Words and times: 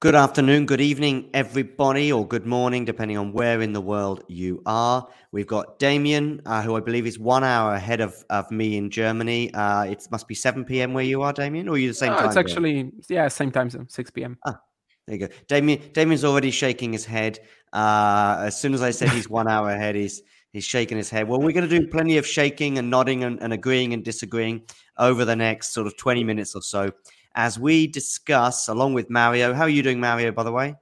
Good 0.00 0.14
afternoon, 0.14 0.66
good 0.66 0.82
evening, 0.82 1.30
everybody, 1.32 2.12
or 2.12 2.28
good 2.28 2.44
morning, 2.44 2.84
depending 2.84 3.16
on 3.16 3.32
where 3.32 3.62
in 3.62 3.72
the 3.72 3.80
world 3.80 4.24
you 4.28 4.62
are. 4.66 5.08
We've 5.32 5.46
got 5.46 5.78
Damien, 5.78 6.42
uh, 6.44 6.60
who 6.60 6.76
I 6.76 6.80
believe 6.80 7.06
is 7.06 7.18
one 7.18 7.42
hour 7.42 7.72
ahead 7.72 8.02
of, 8.02 8.22
of 8.28 8.50
me 8.50 8.76
in 8.76 8.90
Germany. 8.90 9.54
Uh, 9.54 9.84
it 9.84 10.06
must 10.10 10.28
be 10.28 10.34
7 10.34 10.66
p.m. 10.66 10.92
where 10.92 11.02
you 11.02 11.22
are, 11.22 11.32
Damien, 11.32 11.66
or 11.66 11.76
are 11.76 11.78
you 11.78 11.88
the 11.88 11.94
same 11.94 12.12
No, 12.12 12.18
time? 12.18 12.26
it's 12.26 12.34
zone? 12.34 12.44
actually 12.44 12.92
yeah, 13.08 13.26
same 13.28 13.50
time 13.50 13.70
zone, 13.70 13.88
6 13.88 14.10
p.m. 14.10 14.36
Ah, 14.44 14.60
there 15.06 15.16
you 15.16 15.28
go. 15.28 15.34
Damien, 15.48 15.80
Damien's 15.94 16.26
already 16.26 16.50
shaking 16.50 16.92
his 16.92 17.06
head. 17.06 17.38
Uh, 17.72 18.36
as 18.40 18.60
soon 18.60 18.74
as 18.74 18.82
I 18.82 18.90
said 18.90 19.08
he's 19.08 19.30
one 19.30 19.48
hour 19.48 19.70
ahead, 19.70 19.94
he's 19.94 20.20
he's 20.52 20.64
shaking 20.64 20.98
his 20.98 21.08
head. 21.08 21.26
Well, 21.26 21.40
we're 21.40 21.52
going 21.52 21.68
to 21.68 21.80
do 21.80 21.86
plenty 21.88 22.18
of 22.18 22.26
shaking 22.26 22.76
and 22.76 22.90
nodding 22.90 23.24
and, 23.24 23.42
and 23.42 23.50
agreeing 23.50 23.94
and 23.94 24.04
disagreeing 24.04 24.60
over 24.98 25.24
the 25.24 25.36
next 25.36 25.72
sort 25.72 25.86
of 25.86 25.96
20 25.96 26.22
minutes 26.22 26.54
or 26.54 26.60
so 26.60 26.90
as 27.36 27.58
we 27.58 27.86
discuss, 27.86 28.66
along 28.66 28.94
with 28.94 29.10
Mario. 29.10 29.52
How 29.54 29.62
are 29.62 29.68
you 29.68 29.82
doing, 29.82 30.00
Mario, 30.00 30.32
by 30.32 30.42
the 30.42 30.50
way? 30.50 30.74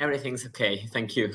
Everything's 0.00 0.46
okay. 0.46 0.86
Thank 0.92 1.16
you. 1.16 1.34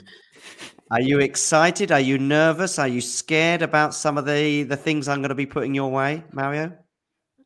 Are 0.91 1.01
you 1.01 1.19
excited? 1.19 1.91
Are 1.91 1.99
you 1.99 2.17
nervous? 2.17 2.79
Are 2.79 2.87
you 2.87 3.01
scared 3.01 3.61
about 3.61 3.93
some 3.93 4.17
of 4.17 4.25
the, 4.25 4.63
the 4.63 4.77
things 4.77 5.07
I'm 5.07 5.19
going 5.19 5.29
to 5.29 5.35
be 5.35 5.45
putting 5.45 5.75
your 5.75 5.91
way, 5.91 6.23
Mario? 6.31 6.71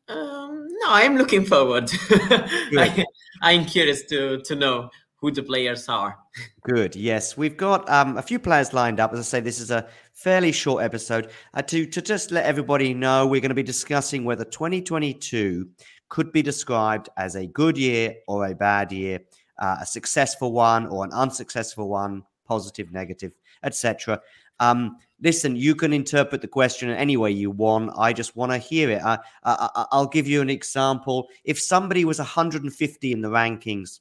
Um, 0.08 0.66
no, 0.68 0.86
I'm 0.86 1.16
looking 1.16 1.44
forward. 1.44 1.90
I, 2.10 3.04
I'm 3.42 3.66
curious 3.66 4.04
to, 4.06 4.40
to 4.42 4.54
know 4.54 4.90
who 5.24 5.30
the 5.30 5.42
players 5.42 5.88
are. 5.88 6.18
Good. 6.62 6.94
Yes, 6.94 7.36
we've 7.36 7.56
got 7.56 7.88
um, 7.88 8.18
a 8.18 8.22
few 8.22 8.38
players 8.38 8.72
lined 8.72 9.00
up. 9.00 9.12
As 9.12 9.18
I 9.18 9.22
say, 9.22 9.40
this 9.40 9.58
is 9.58 9.70
a 9.70 9.88
fairly 10.12 10.52
short 10.52 10.82
episode. 10.82 11.30
Uh, 11.54 11.62
to 11.62 11.86
to 11.86 12.02
just 12.02 12.30
let 12.30 12.44
everybody 12.44 12.92
know, 12.92 13.26
we're 13.26 13.40
going 13.40 13.48
to 13.50 13.54
be 13.54 13.62
discussing 13.62 14.24
whether 14.24 14.44
2022 14.44 15.68
could 16.08 16.32
be 16.32 16.42
described 16.42 17.08
as 17.16 17.34
a 17.34 17.46
good 17.46 17.76
year 17.76 18.14
or 18.28 18.46
a 18.46 18.54
bad 18.54 18.92
year, 18.92 19.20
uh, 19.58 19.76
a 19.80 19.86
successful 19.86 20.52
one 20.52 20.86
or 20.86 21.04
an 21.04 21.12
unsuccessful 21.12 21.88
one, 21.88 22.22
positive, 22.46 22.92
negative, 22.92 23.32
etc. 23.62 24.20
Um, 24.60 24.98
listen, 25.20 25.56
you 25.56 25.74
can 25.74 25.92
interpret 25.92 26.40
the 26.40 26.48
question 26.48 26.90
any 26.90 27.16
way 27.16 27.30
you 27.30 27.50
want. 27.50 27.92
I 27.98 28.12
just 28.12 28.36
want 28.36 28.52
to 28.52 28.58
hear 28.58 28.90
it. 28.90 29.02
I, 29.02 29.18
I, 29.42 29.86
I'll 29.90 30.06
give 30.06 30.28
you 30.28 30.40
an 30.40 30.50
example. 30.50 31.28
If 31.44 31.60
somebody 31.60 32.04
was 32.04 32.18
150 32.18 33.12
in 33.12 33.20
the 33.20 33.28
rankings 33.28 34.00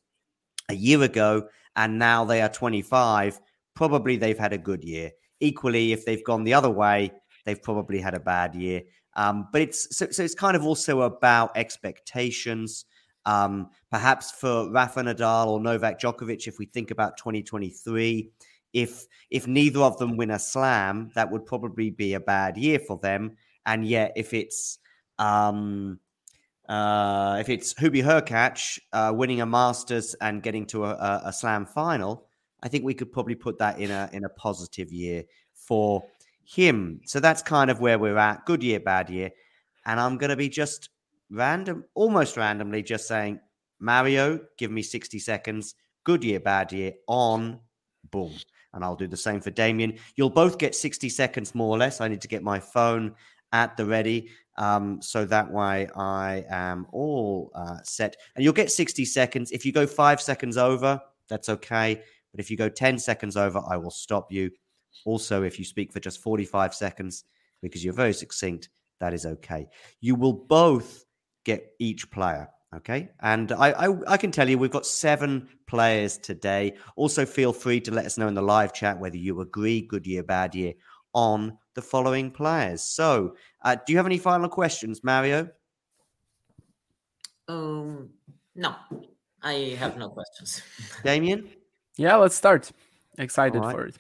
a 0.70 0.76
year 0.76 1.02
ago 1.02 1.48
and 1.76 1.98
now 1.98 2.26
they 2.26 2.42
are 2.42 2.50
25, 2.50 3.40
probably 3.74 4.18
they've 4.18 4.38
had 4.38 4.54
a 4.54 4.58
good 4.58 4.84
year. 4.84 5.12
Equally, 5.40 5.92
if 5.92 6.06
they've 6.06 6.24
gone 6.24 6.44
the 6.44 6.54
other 6.54 6.70
way, 6.70 7.12
they've 7.46 7.62
probably 7.62 8.00
had 8.00 8.14
a 8.14 8.20
bad 8.20 8.56
year. 8.56 8.82
Um, 9.16 9.48
but 9.52 9.62
it's 9.62 9.96
so, 9.96 10.10
so 10.10 10.24
it's 10.24 10.36
kind 10.36 10.56
of 10.56 10.66
also 10.66 11.02
about 11.02 11.56
expectations. 11.56 12.86
Um, 13.26 13.70
perhaps 13.90 14.32
for 14.32 14.70
Rafa 14.72 15.02
Nadal 15.02 15.48
or 15.48 15.60
Novak 15.60 16.00
Djokovic, 16.00 16.48
if 16.48 16.60
we 16.60 16.66
think 16.66 16.92
about 16.92 17.18
2023, 17.18 18.30
if 18.74 19.06
if 19.30 19.48
neither 19.48 19.82
of 19.82 19.98
them 19.98 20.18
win 20.18 20.32
a 20.32 20.40
slam, 20.40 21.12
that 21.16 21.32
would 21.32 21.46
probably 21.46 21.90
be 21.90 22.16
a 22.16 22.20
bad 22.20 22.58
year 22.58 22.80
for 22.80 22.98
them. 22.98 23.38
And 23.66 23.86
yet, 23.86 24.14
if 24.16 24.34
it's 24.34 24.80
um, 25.20 26.00
uh, 26.68 27.38
if 27.40 27.50
it's 27.50 27.74
Hubie 27.74 28.04
Hurkacz 28.04 28.80
uh, 28.92 29.14
winning 29.16 29.42
a 29.42 29.46
Masters 29.46 30.16
and 30.22 30.42
getting 30.42 30.66
to 30.68 30.86
a, 30.86 30.90
a, 30.90 31.22
a 31.26 31.34
Slam 31.34 31.66
final, 31.66 32.28
I 32.62 32.70
think 32.70 32.84
we 32.84 32.94
could 32.94 33.12
probably 33.12 33.36
put 33.36 33.60
that 33.60 33.80
in 33.80 33.92
a 33.92 34.10
in 34.14 34.24
a 34.26 34.30
positive 34.30 34.92
year 34.92 35.24
for 35.54 36.04
him. 36.46 37.02
So 37.06 37.20
that's 37.20 37.42
kind 37.42 37.70
of 37.70 37.80
where 37.80 38.00
we're 38.00 38.18
at. 38.18 38.46
Good 38.46 38.64
year, 38.64 38.80
bad 38.80 39.10
year, 39.10 39.32
and 39.86 40.00
I'm 40.00 40.18
going 40.18 40.30
to 40.30 40.36
be 40.36 40.50
just 40.50 40.90
random, 41.30 41.84
almost 41.96 42.38
randomly, 42.38 42.84
just 42.84 43.08
saying 43.08 43.40
Mario, 43.80 44.40
give 44.58 44.72
me 44.72 44.82
60 44.82 45.20
seconds. 45.20 45.76
Good 46.04 46.24
year, 46.24 46.40
bad 46.40 46.72
year 46.72 46.94
on 47.08 47.60
boom. 48.12 48.34
And 48.74 48.84
I'll 48.84 48.96
do 48.96 49.08
the 49.08 49.18
same 49.18 49.42
for 49.42 49.52
Damien. 49.52 49.98
You'll 50.16 50.30
both 50.30 50.58
get 50.58 50.76
60 50.76 51.10
seconds 51.10 51.54
more 51.54 51.70
or 51.70 51.78
less. 51.78 52.02
I 52.02 52.08
need 52.08 52.22
to 52.22 52.28
get 52.28 52.44
my 52.44 52.60
phone 52.60 53.14
at 53.52 53.78
the 53.78 53.86
ready. 53.86 54.30
Um, 54.58 55.02
so 55.02 55.26
that 55.26 55.52
way 55.52 55.88
I 55.96 56.46
am 56.50 56.88
all 56.92 57.52
uh, 57.56 57.78
set. 57.84 58.16
And 58.36 58.44
you'll 58.44 58.54
get 58.54 58.72
60 58.72 59.06
seconds. 59.06 59.52
If 59.52 59.66
you 59.66 59.72
go 59.72 59.86
five 59.86 60.22
seconds 60.22 60.58
over, 60.58 61.00
that's 61.28 61.50
okay. 61.50 62.02
But 62.32 62.40
if 62.40 62.50
you 62.50 62.58
go 62.58 62.70
10 62.70 62.98
seconds 62.98 63.38
over, 63.38 63.62
I 63.70 63.78
will 63.78 63.92
stop 63.92 64.32
you. 64.32 64.50
Also, 65.06 65.44
if 65.44 65.60
you 65.60 65.66
speak 65.66 65.92
for 65.92 66.00
just 66.00 66.22
45 66.22 66.74
seconds, 66.74 67.26
because 67.62 67.84
you're 67.84 67.94
very 67.94 68.14
succinct, 68.14 68.70
that 69.00 69.14
is 69.14 69.26
okay. 69.26 69.68
You 70.02 70.16
will 70.16 70.34
both 70.34 71.06
get 71.44 71.74
each 71.80 72.10
player. 72.12 72.50
Okay. 72.76 73.10
And 73.22 73.52
I, 73.52 73.72
I, 73.72 74.14
I 74.14 74.18
can 74.18 74.32
tell 74.32 74.50
you 74.50 74.58
we've 74.58 74.72
got 74.72 74.86
seven 74.86 75.48
players 75.68 76.18
today. 76.18 76.76
Also, 76.96 77.26
feel 77.26 77.54
free 77.54 77.80
to 77.82 77.92
let 77.92 78.06
us 78.06 78.18
know 78.18 78.28
in 78.28 78.34
the 78.34 78.42
live 78.42 78.74
chat 78.74 79.00
whether 79.00 79.18
you 79.18 79.42
agree, 79.42 79.82
good 79.82 80.08
year, 80.08 80.24
bad 80.24 80.56
year, 80.56 80.74
on 81.14 81.58
the 81.76 81.82
following 81.82 82.32
players. 82.32 82.82
So, 82.82 83.36
uh, 83.62 83.76
do 83.86 83.94
you 83.94 83.98
have 83.98 84.06
any 84.06 84.18
final 84.18 84.50
questions, 84.50 85.04
Mario? 85.04 85.50
Um, 87.48 88.10
no, 88.56 88.76
I 89.42 89.76
have 89.80 89.98
no 89.98 90.10
questions. 90.10 90.64
Damien? 91.04 91.50
Yeah, 91.98 92.16
let's 92.16 92.36
start. 92.36 92.72
Excited 93.18 93.60
All 93.60 93.66
right. 93.66 93.76
for 93.76 93.86
it. 93.86 93.96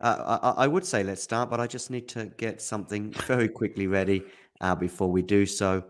Uh, 0.00 0.38
I, 0.42 0.64
I 0.64 0.66
would 0.66 0.84
say 0.84 1.02
let's 1.02 1.22
start, 1.22 1.50
but 1.50 1.60
I 1.60 1.66
just 1.66 1.90
need 1.90 2.08
to 2.08 2.26
get 2.36 2.60
something 2.60 3.12
very 3.26 3.48
quickly 3.48 3.86
ready 3.86 4.22
uh, 4.60 4.74
before 4.74 5.10
we 5.10 5.22
do 5.22 5.46
so. 5.46 5.84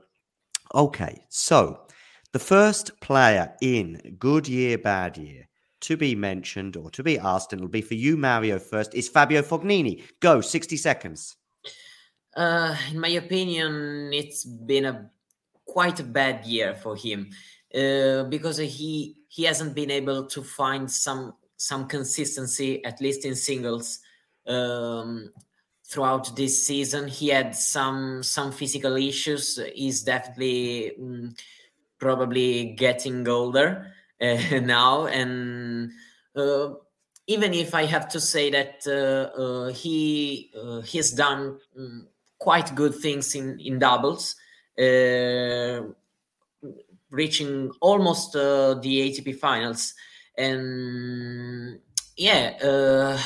Okay, 0.75 1.25
so 1.29 1.81
the 2.32 2.38
first 2.38 3.00
player 3.00 3.55
in 3.61 4.17
Good 4.19 4.49
Year, 4.49 4.79
Bad 4.79 5.17
Year 5.17 5.49
to 5.81 5.97
be 5.97 6.14
mentioned 6.14 6.76
or 6.76 6.91
to 6.91 7.03
be 7.03 7.19
asked, 7.19 7.53
and 7.53 7.61
it'll 7.61 7.70
be 7.70 7.82
for 7.82 7.94
you, 7.94 8.17
Mario, 8.17 8.58
first, 8.58 8.94
is 8.94 9.08
Fabio 9.08 9.43
Fognini. 9.43 10.03
Go, 10.20 10.41
60 10.41 10.76
seconds. 10.76 11.37
Uh, 12.37 12.76
in 12.91 12.99
my 12.99 13.09
opinion, 13.09 14.11
it's 14.12 14.44
been 14.44 14.85
a 14.85 15.11
quite 15.64 16.00
a 16.00 16.05
bad 16.05 16.44
year 16.44 16.75
for 16.75 16.97
him 16.97 17.31
uh, 17.75 18.25
because 18.25 18.59
he 18.59 19.17
he 19.29 19.44
hasn't 19.44 19.75
been 19.75 19.91
able 19.91 20.26
to 20.26 20.43
find 20.43 20.91
some 20.91 21.35
some 21.56 21.87
consistency, 21.87 22.85
at 22.85 23.00
least 23.00 23.25
in 23.25 23.35
singles, 23.35 24.00
um, 24.47 25.32
throughout 25.88 26.35
this 26.37 26.67
season. 26.67 27.08
He 27.08 27.29
had 27.29 27.55
some 27.55 28.23
some 28.23 28.53
physical 28.53 28.97
issues. 28.97 29.58
He's 29.75 30.03
definitely 30.03 30.97
um, 30.97 31.35
probably 31.99 32.75
getting 32.76 33.26
older 33.29 33.93
uh, 34.20 34.37
now, 34.61 35.06
and 35.06 35.91
uh, 36.35 36.70
even 37.26 37.55
if 37.55 37.75
I 37.75 37.85
have 37.85 38.09
to 38.11 38.20
say 38.20 38.50
that 38.50 38.82
uh, 38.87 39.41
uh 39.41 39.73
he 39.73 40.50
uh, 40.61 40.81
he's 40.81 41.12
done 41.12 41.59
um, 41.79 42.09
quite 42.38 42.75
good 42.75 42.94
things 42.94 43.35
in 43.35 43.59
in 43.61 43.79
doubles. 43.79 44.37
Uh, 44.79 45.93
reaching 47.11 47.70
almost 47.81 48.32
the 48.32 48.79
ATP 48.82 49.38
finals, 49.38 49.94
and 50.38 51.81
yeah, 52.17 53.19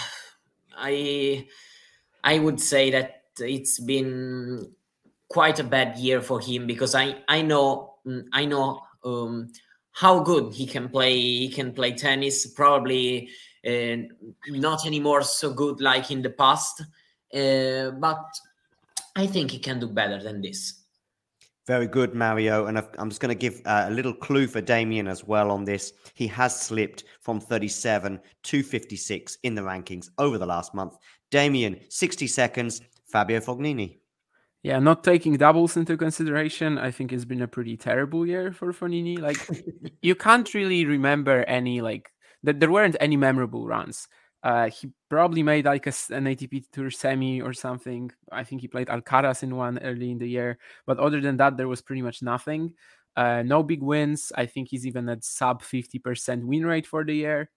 I 0.77 1.47
I 2.25 2.39
would 2.39 2.61
say 2.61 2.91
that 2.91 3.23
it's 3.39 3.79
been 3.81 4.73
quite 5.29 5.61
a 5.61 5.65
bad 5.65 5.97
year 5.99 6.21
for 6.21 6.41
him 6.41 6.67
because 6.67 6.95
I 6.95 7.17
I 7.29 7.43
know 7.43 7.95
mm, 8.07 8.25
I 8.33 8.45
know 8.45 8.83
um, 9.05 9.53
how 9.93 10.21
good 10.21 10.53
he 10.53 10.67
can 10.67 10.89
play. 10.89 11.19
He 11.19 11.49
can 11.49 11.73
play 11.73 11.93
tennis. 11.93 12.47
Probably 12.47 13.29
uh, 13.67 13.97
not 14.49 14.87
anymore 14.87 15.23
so 15.23 15.53
good 15.53 15.81
like 15.81 16.11
in 16.11 16.23
the 16.23 16.31
past, 16.31 16.83
uh, 17.35 17.91
but 17.93 18.25
I 19.17 19.27
think 19.27 19.51
he 19.51 19.59
can 19.59 19.81
do 19.81 19.87
better 19.87 20.23
than 20.23 20.41
this. 20.41 20.80
Very 21.71 21.87
good, 21.87 22.17
Mario. 22.17 22.67
And 22.67 22.79
I'm 22.99 23.11
just 23.11 23.21
going 23.21 23.29
to 23.29 23.39
give 23.39 23.63
uh, 23.65 23.85
a 23.87 23.93
little 23.93 24.13
clue 24.13 24.49
for 24.49 24.61
Damien 24.61 25.07
as 25.07 25.23
well 25.23 25.53
on 25.53 25.63
this. 25.63 25.93
He 26.15 26.27
has 26.27 26.61
slipped 26.61 27.05
from 27.21 27.39
37 27.39 28.19
to 28.43 28.63
56 28.65 29.39
in 29.45 29.55
the 29.55 29.63
rankings 29.63 30.09
over 30.19 30.37
the 30.37 30.47
last 30.47 30.75
month. 30.75 30.97
Damien, 31.31 31.79
60 31.89 32.27
seconds. 32.27 32.81
Fabio 33.07 33.39
Fognini. 33.39 33.99
Yeah, 34.65 34.81
not 34.81 35.05
taking 35.05 35.37
doubles 35.37 35.77
into 35.77 35.97
consideration, 35.97 36.77
I 36.77 36.91
think 36.91 37.13
it's 37.13 37.25
been 37.25 37.43
a 37.43 37.47
pretty 37.47 37.77
terrible 37.77 38.27
year 38.27 38.51
for 38.51 38.73
Fognini. 38.73 39.21
Like, 39.21 39.39
you 40.03 40.17
can't 40.17 40.53
really 40.53 40.85
remember 40.85 41.45
any, 41.45 41.81
like, 41.81 42.11
that 42.43 42.59
there 42.59 42.73
weren't 42.73 42.97
any 42.99 43.17
memorable 43.17 43.69
runs. 43.69 44.09
Uh, 44.43 44.71
he 44.71 44.89
probably 45.09 45.43
made 45.43 45.67
like 45.67 45.87
a, 45.87 45.93
an 46.11 46.25
ATP 46.25 46.65
Tour 46.73 46.91
semi 46.91 47.43
or 47.43 47.53
something. 47.53 48.11
I 48.33 48.45
think 48.45 48.63
he 48.63 48.69
played 48.69 48.89
Alcaraz 48.89 49.43
in 49.43 49.55
one 49.55 49.79
early 49.81 50.11
in 50.11 50.19
the 50.19 50.29
year, 50.29 50.59
but 50.87 50.99
other 50.99 51.21
than 51.21 51.37
that, 51.37 51.57
there 51.57 51.69
was 51.69 51.83
pretty 51.83 52.03
much 52.03 52.23
nothing. 52.23 52.73
Uh, 53.17 53.43
no 53.43 53.63
big 53.63 53.83
wins. 53.83 54.33
I 54.37 54.47
think 54.47 54.69
he's 54.69 54.87
even 54.87 55.09
at 55.09 55.25
sub 55.25 55.63
50% 55.63 56.45
win 56.45 56.65
rate 56.65 56.87
for 56.87 57.05
the 57.05 57.15
year. 57.15 57.51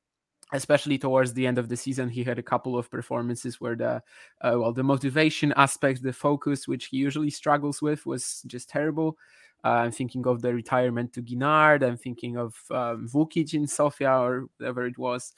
Especially 0.51 0.99
towards 0.99 1.33
the 1.33 1.47
end 1.47 1.57
of 1.57 1.67
the 1.67 1.77
season, 1.77 2.09
he 2.09 2.23
had 2.23 2.37
a 2.37 2.43
couple 2.43 2.77
of 2.77 2.91
performances 2.91 3.59
where 3.59 3.75
the 3.75 4.03
uh, 4.41 4.59
well, 4.59 4.71
the 4.71 4.83
motivation 4.83 5.51
aspect, 5.55 6.03
the 6.03 6.13
focus, 6.13 6.67
which 6.67 6.87
he 6.87 6.97
usually 6.97 7.31
struggles 7.31 7.81
with, 7.81 8.05
was 8.05 8.43
just 8.45 8.69
terrible. 8.69 9.17
Uh, 9.63 9.69
I'm 9.69 9.91
thinking 9.91 10.27
of 10.27 10.41
the 10.41 10.53
retirement 10.53 11.13
to 11.13 11.23
Guinard. 11.23 11.81
I'm 11.81 11.97
thinking 11.97 12.37
of 12.37 12.55
um, 12.69 13.07
Vukic 13.07 13.53
in 13.55 13.65
Sofia 13.65 14.11
or 14.11 14.47
whatever 14.57 14.85
it 14.85 14.97
was 14.99 15.33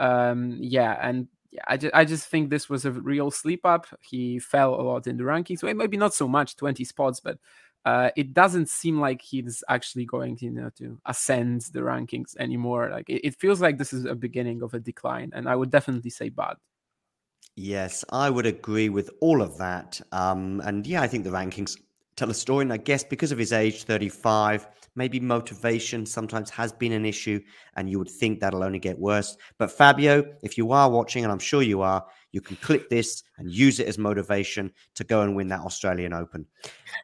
um, 0.00 0.56
yeah, 0.60 0.98
and 1.00 1.28
I 1.66 1.76
just 1.76 1.94
I 1.94 2.04
just 2.04 2.26
think 2.26 2.50
this 2.50 2.68
was 2.68 2.84
a 2.84 2.90
real 2.90 3.30
sleep 3.30 3.64
up. 3.64 3.86
He 4.00 4.38
fell 4.38 4.74
a 4.74 4.82
lot 4.82 5.06
in 5.06 5.16
the 5.16 5.24
rankings. 5.24 5.62
Well, 5.62 5.74
maybe 5.74 5.96
not 5.96 6.14
so 6.14 6.26
much, 6.26 6.56
twenty 6.56 6.84
spots, 6.84 7.20
but 7.20 7.38
uh, 7.84 8.10
it 8.16 8.34
doesn't 8.34 8.68
seem 8.68 9.00
like 9.00 9.22
he's 9.22 9.64
actually 9.68 10.04
going 10.04 10.36
to, 10.36 10.44
you 10.46 10.50
know, 10.50 10.70
to 10.78 10.98
ascend 11.06 11.62
the 11.72 11.80
rankings 11.80 12.36
anymore. 12.38 12.90
Like 12.90 13.08
it, 13.08 13.26
it, 13.26 13.34
feels 13.36 13.60
like 13.60 13.78
this 13.78 13.92
is 13.92 14.04
a 14.04 14.14
beginning 14.14 14.62
of 14.62 14.74
a 14.74 14.80
decline, 14.80 15.30
and 15.34 15.48
I 15.48 15.56
would 15.56 15.70
definitely 15.70 16.10
say 16.10 16.30
bad. 16.30 16.56
Yes, 17.56 18.04
I 18.10 18.30
would 18.30 18.46
agree 18.46 18.88
with 18.88 19.10
all 19.20 19.42
of 19.42 19.58
that. 19.58 20.00
Um, 20.12 20.62
and 20.64 20.86
yeah, 20.86 21.02
I 21.02 21.08
think 21.08 21.24
the 21.24 21.30
rankings 21.30 21.76
tell 22.20 22.30
a 22.30 22.34
story. 22.34 22.62
And 22.62 22.72
I 22.72 22.76
guess 22.76 23.02
because 23.02 23.32
of 23.32 23.38
his 23.38 23.52
age, 23.52 23.84
35, 23.84 24.68
maybe 24.94 25.18
motivation 25.18 26.06
sometimes 26.06 26.50
has 26.50 26.72
been 26.72 26.92
an 26.92 27.04
issue, 27.04 27.40
and 27.76 27.90
you 27.90 27.98
would 27.98 28.10
think 28.10 28.40
that'll 28.40 28.62
only 28.62 28.78
get 28.78 28.98
worse. 28.98 29.36
But 29.58 29.72
Fabio, 29.72 30.24
if 30.42 30.56
you 30.58 30.72
are 30.72 30.90
watching, 30.90 31.24
and 31.24 31.32
I'm 31.32 31.38
sure 31.38 31.62
you 31.62 31.80
are, 31.80 32.04
you 32.32 32.40
can 32.40 32.56
click 32.56 32.88
this 32.88 33.22
and 33.38 33.50
use 33.50 33.80
it 33.80 33.88
as 33.88 33.98
motivation 33.98 34.70
to 34.94 35.04
go 35.04 35.22
and 35.22 35.34
win 35.34 35.48
that 35.48 35.60
Australian 35.60 36.12
Open. 36.12 36.46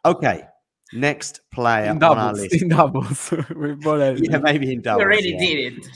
Okay. 0.05 0.45
Next 0.93 1.41
player 1.53 1.91
in 1.91 1.99
doubles, 1.99 2.19
on 2.19 2.25
our 2.25 2.33
list. 2.35 2.63
In 2.63 2.69
doubles. 2.69 3.33
yeah, 4.23 4.39
maybe 4.39 4.73
in 4.73 4.83
doubles. 4.83 5.01
You 5.01 5.07
already 5.07 5.31
yeah. 5.31 5.39
did 5.39 5.73
it. 5.73 5.87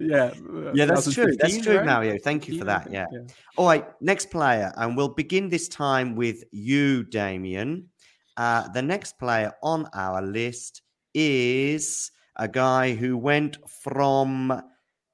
Yeah. 0.00 0.32
Yeah, 0.72 0.86
that's 0.86 1.12
true. 1.12 1.36
That's 1.38 1.58
true, 1.58 1.76
right? 1.76 1.84
Mario. 1.84 2.18
Thank 2.18 2.48
you 2.48 2.58
for 2.58 2.64
that. 2.64 2.90
Yeah. 2.90 3.04
yeah. 3.12 3.20
All 3.56 3.66
right. 3.66 3.84
Next 4.00 4.30
player. 4.30 4.72
And 4.76 4.96
we'll 4.96 5.12
begin 5.12 5.50
this 5.50 5.68
time 5.68 6.16
with 6.16 6.42
you, 6.52 7.04
Damien. 7.04 7.88
Uh, 8.36 8.68
the 8.68 8.82
next 8.82 9.18
player 9.18 9.52
on 9.62 9.88
our 9.94 10.22
list 10.22 10.82
is 11.14 12.12
a 12.36 12.48
guy 12.48 12.94
who 12.94 13.16
went 13.16 13.58
from, 13.68 14.62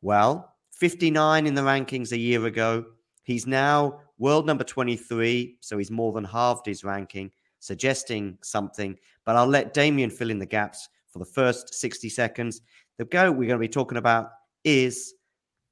well, 0.02 0.54
59 0.72 1.46
in 1.46 1.54
the 1.54 1.62
rankings 1.62 2.12
a 2.12 2.18
year 2.18 2.44
ago. 2.46 2.84
He's 3.24 3.46
now 3.46 4.00
world 4.18 4.46
number 4.46 4.64
23, 4.64 5.58
so 5.60 5.78
he's 5.78 5.90
more 5.90 6.12
than 6.12 6.24
halved 6.24 6.66
his 6.66 6.84
ranking, 6.84 7.30
suggesting 7.58 8.38
something. 8.42 8.96
But 9.24 9.36
I'll 9.36 9.46
let 9.46 9.74
Damien 9.74 10.10
fill 10.10 10.30
in 10.30 10.38
the 10.38 10.46
gaps 10.46 10.88
for 11.08 11.18
the 11.18 11.24
first 11.24 11.74
60 11.74 12.08
seconds. 12.08 12.60
The 12.98 13.04
go 13.06 13.30
we're 13.30 13.48
going 13.48 13.58
to 13.58 13.58
be 13.58 13.68
talking 13.68 13.98
about 13.98 14.30
is 14.64 15.14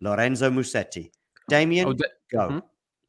Lorenzo 0.01 0.51
Musetti. 0.51 1.11
Damien, 1.49 1.89
oh, 1.89 1.93
go. 2.33 2.49
Mm-hmm. 2.49 2.59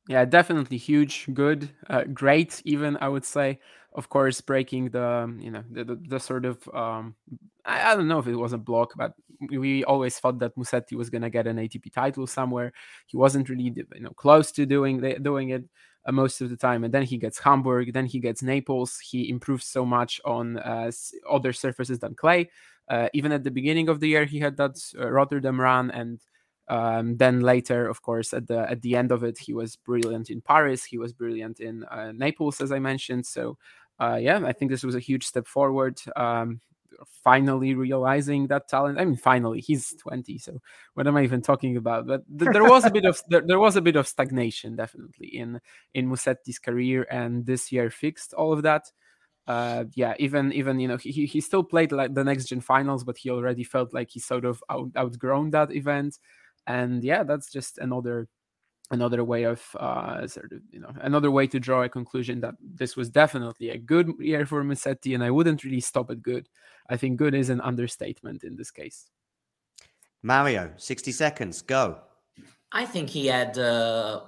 Yeah, 0.08 0.26
definitely 0.26 0.78
huge, 0.78 1.28
good, 1.34 1.72
uh, 1.90 2.04
great, 2.14 2.62
even 2.64 2.96
I 2.98 3.10
would 3.10 3.26
say 3.26 3.60
of 3.96 4.10
course 4.10 4.42
breaking 4.42 4.90
the 4.90 5.04
um, 5.04 5.40
you 5.40 5.50
know 5.50 5.64
the, 5.72 5.84
the, 5.84 5.96
the 6.08 6.20
sort 6.20 6.46
of 6.46 6.58
um, 6.74 7.16
I, 7.66 7.92
I, 7.92 7.96
don't 7.96 8.08
know 8.08 8.20
if 8.20 8.28
it 8.28 8.36
was 8.36 8.54
a 8.54 8.58
block 8.58 8.94
but 8.96 9.14
we 9.50 9.84
always 9.86 10.20
thought 10.20 10.40
that 10.40 10.56
Musetti 10.56 10.94
was 10.94 11.10
going 11.10 11.22
to 11.22 11.30
get 11.30 11.48
an 11.48 11.58
ATP 11.58 11.92
title 11.92 12.28
somewhere 12.28 12.74
he 13.08 13.18
wasn't 13.18 13.50
really 13.50 13.74
you 13.76 14.02
know 14.02 14.12
close 14.12 14.52
to 14.54 14.66
doing 14.66 15.00
doing 15.24 15.50
it 15.50 15.64
uh, 16.06 16.12
most 16.12 16.42
of 16.42 16.50
the 16.50 16.58
time 16.58 16.84
and 16.84 16.94
then 16.94 17.04
he 17.04 17.18
gets 17.18 17.40
Hamburg 17.40 17.94
then 17.94 18.06
he 18.06 18.20
gets 18.20 18.44
Naples 18.44 19.00
he 19.00 19.30
improves 19.30 19.66
so 19.66 19.86
much 19.86 20.20
on 20.26 20.58
uh, 20.60 20.92
other 21.30 21.54
surfaces 21.54 22.00
than 22.00 22.16
clay 22.16 22.50
uh, 22.90 23.08
even 23.14 23.32
at 23.32 23.44
the 23.44 23.52
beginning 23.52 23.90
of 23.90 24.00
the 24.00 24.10
year 24.10 24.26
he 24.26 24.40
had 24.40 24.58
that 24.58 24.78
uh, 25.00 25.10
Rotterdam 25.10 25.60
run 25.60 25.90
and 25.92 26.20
um, 26.68 27.18
then 27.18 27.42
later, 27.42 27.88
of 27.88 28.02
course, 28.02 28.34
at 28.34 28.48
the 28.48 28.70
at 28.70 28.82
the 28.82 28.96
end 28.96 29.12
of 29.12 29.24
it, 29.24 29.38
he 29.38 29.54
was 29.54 29.76
brilliant 29.76 30.30
in 30.30 30.42
Paris. 30.42 30.84
He 30.84 30.98
was 30.98 31.14
brilliant 31.14 31.60
in 31.60 31.84
uh, 31.86 32.12
Naples, 32.12 32.60
as 32.60 32.72
I 32.72 32.80
mentioned. 32.80 33.26
So 33.26 33.58
uh, 34.00 34.20
yeah, 34.22 34.42
I 34.46 34.54
think 34.54 34.72
this 34.72 34.84
was 34.84 34.96
a 34.96 35.00
huge 35.00 35.26
step 35.26 35.48
forward. 35.48 36.00
Um, 36.16 36.62
finally 37.24 37.74
realizing 37.74 38.48
that 38.48 38.68
talent. 38.68 39.00
I 39.00 39.06
mean, 39.06 39.18
finally, 39.18 39.62
he's 39.62 39.94
20. 40.00 40.38
So 40.38 40.62
what 40.94 41.08
am 41.08 41.18
I 41.18 41.24
even 41.24 41.42
talking 41.42 41.78
about? 41.78 42.08
But 42.08 42.24
th- 42.38 42.52
there 42.52 42.64
was 42.64 42.86
a 42.86 42.92
bit 42.92 43.06
of 43.06 43.22
there, 43.30 43.42
there, 43.42 43.60
was 43.60 43.76
a 43.76 43.82
bit 43.82 43.96
of 43.96 44.08
stagnation, 44.08 44.76
definitely 44.76 45.28
in 45.28 45.60
in 45.94 46.08
Musetti's 46.08 46.60
career, 46.60 47.08
and 47.10 47.46
this 47.46 47.72
year 47.72 47.90
fixed 47.90 48.34
all 48.34 48.54
of 48.54 48.64
that. 48.64 48.92
Uh, 49.48 49.86
yeah, 49.94 50.16
even 50.20 50.52
even 50.54 50.80
you 50.80 50.88
know 50.88 50.98
he 50.98 51.26
he 51.26 51.42
still 51.42 51.64
played 51.64 51.92
like 51.92 52.14
the 52.14 52.24
next 52.24 52.46
gen 52.46 52.62
finals, 52.62 53.04
but 53.04 53.18
he 53.18 53.30
already 53.30 53.64
felt 53.64 53.94
like 53.94 54.10
he 54.12 54.20
sort 54.20 54.46
of 54.46 54.64
out, 54.70 54.90
outgrown 54.98 55.52
that 55.52 55.72
event. 55.72 56.20
And 56.68 57.04
yeah, 57.04 57.24
that's 57.24 57.52
just 57.52 57.78
another 57.78 58.28
another 58.92 59.24
way 59.24 59.44
of 59.44 59.64
uh, 59.80 60.28
sort 60.28 60.52
of 60.52 60.62
you 60.72 60.80
know 60.80 60.94
another 61.02 61.32
way 61.32 61.48
to 61.48 61.60
draw 61.60 61.84
a 61.84 61.90
conclusion 61.90 62.42
that 62.42 62.56
this 62.62 62.96
was 62.96 63.10
definitely 63.10 63.70
a 63.70 63.78
good 63.78 64.12
year 64.20 64.46
for 64.46 64.64
Musetti, 64.64 65.14
and 65.14 65.24
I 65.24 65.32
wouldn't 65.32 65.64
really 65.64 65.82
stop 65.82 66.12
at 66.12 66.22
good. 66.22 66.48
I 66.90 66.98
think 66.98 67.18
good 67.18 67.34
is 67.34 67.50
an 67.50 67.62
understatement 67.62 68.44
in 68.44 68.56
this 68.56 68.72
case. 68.72 69.10
Mario, 70.24 70.74
sixty 70.78 71.12
seconds, 71.12 71.62
go. 71.62 72.00
I 72.72 72.86
think 72.86 73.10
he 73.10 73.28
had 73.28 73.58
uh, 73.58 74.22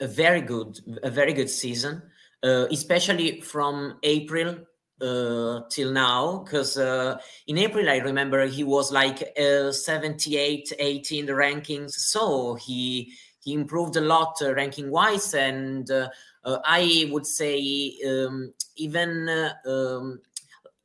a 0.00 0.06
very 0.06 0.40
good, 0.40 0.78
a 1.02 1.10
very 1.10 1.32
good 1.32 1.50
season, 1.50 2.02
uh, 2.42 2.66
especially 2.70 3.40
from 3.40 3.98
April 4.02 4.56
uh, 5.00 5.62
till 5.70 5.92
now 5.92 6.38
because 6.44 6.76
uh, 6.76 7.18
in 7.46 7.56
april 7.56 7.88
i 7.88 7.96
remember 7.96 8.46
he 8.46 8.62
was 8.62 8.92
like 8.92 9.22
uh, 9.38 9.72
78 9.72 10.74
80 10.78 11.18
in 11.20 11.26
the 11.26 11.32
rankings 11.32 11.92
so 11.92 12.54
he 12.54 13.12
he 13.40 13.52
improved 13.52 13.96
a 13.96 14.00
lot 14.00 14.36
uh, 14.42 14.54
ranking 14.54 14.90
wise 14.90 15.34
and 15.34 15.90
uh, 15.90 16.08
uh, 16.44 16.58
i 16.64 17.08
would 17.10 17.26
say 17.26 17.94
um, 18.08 18.52
even 18.76 19.28
um, 19.66 20.20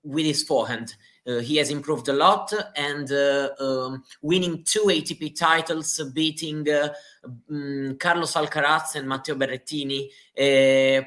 with 0.04 0.26
his 0.26 0.44
forehand 0.44 0.96
uh, 1.28 1.40
he 1.40 1.58
has 1.58 1.72
improved 1.72 2.08
a 2.08 2.14
lot 2.14 2.54
and 2.76 3.12
uh, 3.12 3.50
um, 3.60 4.04
winning 4.22 4.64
two 4.64 4.84
ATP 4.90 5.36
titles, 5.36 6.00
beating 6.14 6.70
uh, 6.70 6.90
um, 7.50 7.98
Carlos 8.00 8.34
Alcaraz 8.34 8.96
and 8.96 9.10
Matteo 9.10 9.34
Berrettini. 9.34 10.10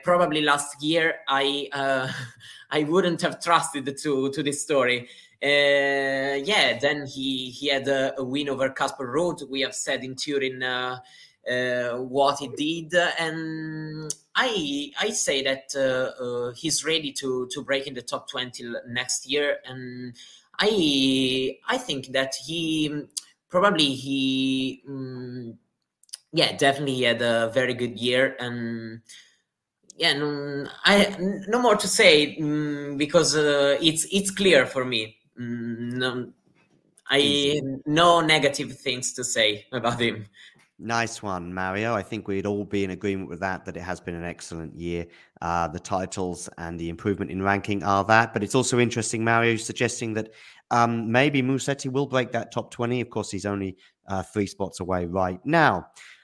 probably 0.02 0.40
last 0.40 0.82
year, 0.82 1.20
I 1.28 1.68
I 2.70 2.82
wouldn't 2.82 3.22
have 3.22 3.40
trusted 3.40 3.96
to 3.96 4.30
to 4.30 4.42
this 4.42 4.60
story. 4.60 5.08
yeah, 5.40 6.78
then 6.80 7.06
he 7.06 7.50
he 7.50 7.68
had 7.68 7.86
a, 7.86 8.18
a 8.18 8.24
win 8.24 8.48
over 8.48 8.70
Casper 8.70 9.06
Ruud. 9.06 9.48
We 9.48 9.60
have 9.60 9.74
said 9.74 10.02
in 10.02 10.16
Turin 10.16 10.64
uh, 10.64 10.98
what 11.98 12.38
he 12.38 12.48
did, 12.48 12.94
and 13.18 14.12
I 14.34 14.92
I 15.00 15.10
say 15.10 15.42
that 15.42 15.72
uh, 15.74 16.22
uh, 16.22 16.52
he's 16.52 16.84
ready 16.84 17.12
to 17.12 17.48
to 17.52 17.62
break 17.62 17.86
in 17.86 17.94
the 17.94 18.02
top 18.02 18.28
twenty 18.28 18.64
next 18.86 19.28
year, 19.30 19.58
and 19.64 20.14
I 20.58 21.58
I 21.68 21.78
think 21.78 22.08
that 22.12 22.34
he 22.46 23.04
probably 23.48 23.94
he 23.94 24.82
um, 24.88 25.58
yeah 26.32 26.56
definitely 26.56 26.94
he 26.94 27.02
had 27.02 27.22
a 27.22 27.50
very 27.54 27.74
good 27.74 27.98
year 27.98 28.36
and 28.38 29.00
yeah 29.96 30.12
no, 30.12 30.66
I 30.84 31.16
no 31.48 31.60
more 31.60 31.76
to 31.76 31.88
say 31.88 32.36
um, 32.40 32.96
because 32.96 33.36
uh, 33.36 33.78
it's 33.80 34.06
it's 34.12 34.30
clear 34.30 34.66
for 34.66 34.84
me. 34.84 35.16
Um, 35.38 35.90
no, 35.98 36.32
I 37.08 37.60
no 37.86 38.20
negative 38.20 38.78
things 38.78 39.12
to 39.14 39.24
say 39.24 39.66
about 39.72 40.00
him. 40.00 40.26
Nice 40.80 41.24
one, 41.24 41.52
Mario. 41.52 41.92
I 41.92 42.02
think 42.02 42.28
we'd 42.28 42.46
all 42.46 42.64
be 42.64 42.84
in 42.84 42.90
agreement 42.90 43.28
with 43.28 43.40
that, 43.40 43.64
that 43.64 43.76
it 43.76 43.80
has 43.80 43.98
been 43.98 44.14
an 44.14 44.22
excellent 44.22 44.76
year. 44.76 45.06
Uh, 45.42 45.66
the 45.66 45.80
titles 45.80 46.48
and 46.56 46.78
the 46.78 46.88
improvement 46.88 47.32
in 47.32 47.42
ranking 47.42 47.82
are 47.82 48.04
that. 48.04 48.32
But 48.32 48.44
it's 48.44 48.54
also 48.54 48.78
interesting, 48.78 49.24
Mario, 49.24 49.56
suggesting 49.56 50.14
that 50.14 50.30
um, 50.70 51.10
maybe 51.10 51.42
Musetti 51.42 51.90
will 51.90 52.06
break 52.06 52.30
that 52.30 52.52
top 52.52 52.70
20. 52.70 53.00
Of 53.00 53.10
course, 53.10 53.28
he's 53.28 53.44
only 53.44 53.76
uh, 54.06 54.22
three 54.22 54.46
spots 54.46 54.78
away 54.78 55.06
right 55.06 55.44
now. 55.44 55.88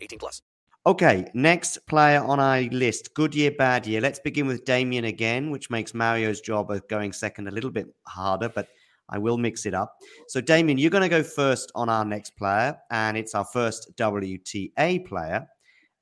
18 0.00 0.18
plus. 0.18 0.42
Okay, 0.86 1.28
next 1.34 1.84
player 1.88 2.20
on 2.20 2.38
our 2.38 2.60
list. 2.60 3.12
Good 3.14 3.34
year, 3.34 3.50
bad 3.50 3.88
year. 3.88 4.00
Let's 4.00 4.20
begin 4.20 4.46
with 4.46 4.64
Damien 4.64 5.06
again, 5.06 5.50
which 5.50 5.68
makes 5.68 5.94
Mario's 5.94 6.40
job 6.40 6.70
of 6.70 6.86
going 6.86 7.12
second 7.12 7.48
a 7.48 7.50
little 7.50 7.72
bit 7.72 7.88
harder, 8.06 8.48
but 8.48 8.68
I 9.08 9.18
will 9.18 9.36
mix 9.36 9.66
it 9.66 9.74
up. 9.74 9.96
So, 10.28 10.40
Damien, 10.40 10.78
you're 10.78 10.90
going 10.90 11.02
to 11.02 11.08
go 11.08 11.24
first 11.24 11.72
on 11.74 11.88
our 11.88 12.04
next 12.04 12.36
player, 12.36 12.76
and 12.92 13.16
it's 13.16 13.34
our 13.34 13.44
first 13.44 13.96
WTA 13.96 15.04
player, 15.04 15.48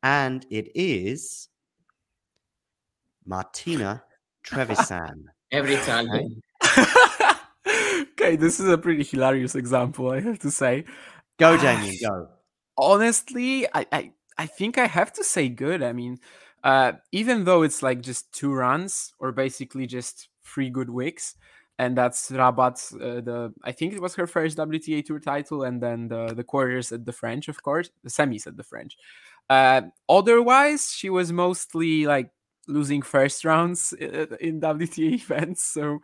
and 0.03 0.45
it 0.51 0.69
is 0.75 1.49
Martina 3.25 4.03
Trevisan. 4.47 5.25
Every 5.51 5.77
time. 5.77 6.09
okay, 8.13 8.37
this 8.37 8.61
is 8.61 8.69
a 8.69 8.77
pretty 8.77 9.03
hilarious 9.03 9.55
example, 9.55 10.11
I 10.11 10.21
have 10.21 10.41
to 10.41 10.51
say. 10.51 10.85
Go, 11.39 11.57
Damien, 11.57 11.97
go. 12.03 12.29
Honestly, 12.77 13.67
I, 13.73 13.87
I, 13.93 14.13
I 14.39 14.47
think 14.47 14.79
I 14.79 14.87
have 14.87 15.13
to 15.15 15.25
say 15.25 15.49
good. 15.49 15.83
I 15.83 15.93
mean, 15.93 16.19
uh, 16.63 16.93
even 17.13 17.45
though 17.45 17.63
it's 17.63 17.83
like 17.83 18.01
just 18.01 18.33
two 18.33 18.53
runs 18.53 19.13
or 19.19 19.33
basically 19.33 19.87
just 19.87 20.29
three 20.45 20.71
good 20.71 20.91
weeks, 20.91 21.37
and 21.79 21.97
that's 21.97 22.31
Rabat. 22.31 22.93
Uh, 22.95 23.21
the 23.21 23.53
I 23.65 23.73
think 23.73 23.93
it 23.93 24.03
was 24.03 24.15
her 24.15 24.27
first 24.27 24.59
WTA 24.59 25.05
Tour 25.05 25.19
title, 25.19 25.65
and 25.65 25.83
then 25.83 26.09
the 26.09 26.33
the 26.35 26.45
quarters 26.45 26.93
at 26.93 27.05
the 27.05 27.13
French, 27.13 27.49
of 27.49 27.63
course, 27.63 27.91
the 28.03 28.11
semis 28.11 28.47
at 28.47 28.57
the 28.57 28.63
French. 28.63 28.97
Uh, 29.51 29.83
otherwise, 30.09 30.93
she 30.93 31.11
was 31.11 31.33
mostly 31.33 32.07
like 32.07 32.31
losing 32.69 33.03
first 33.03 33.45
rounds 33.45 33.93
in 33.93 34.61
WTA 34.61 35.15
events. 35.21 35.65
So, 35.65 36.01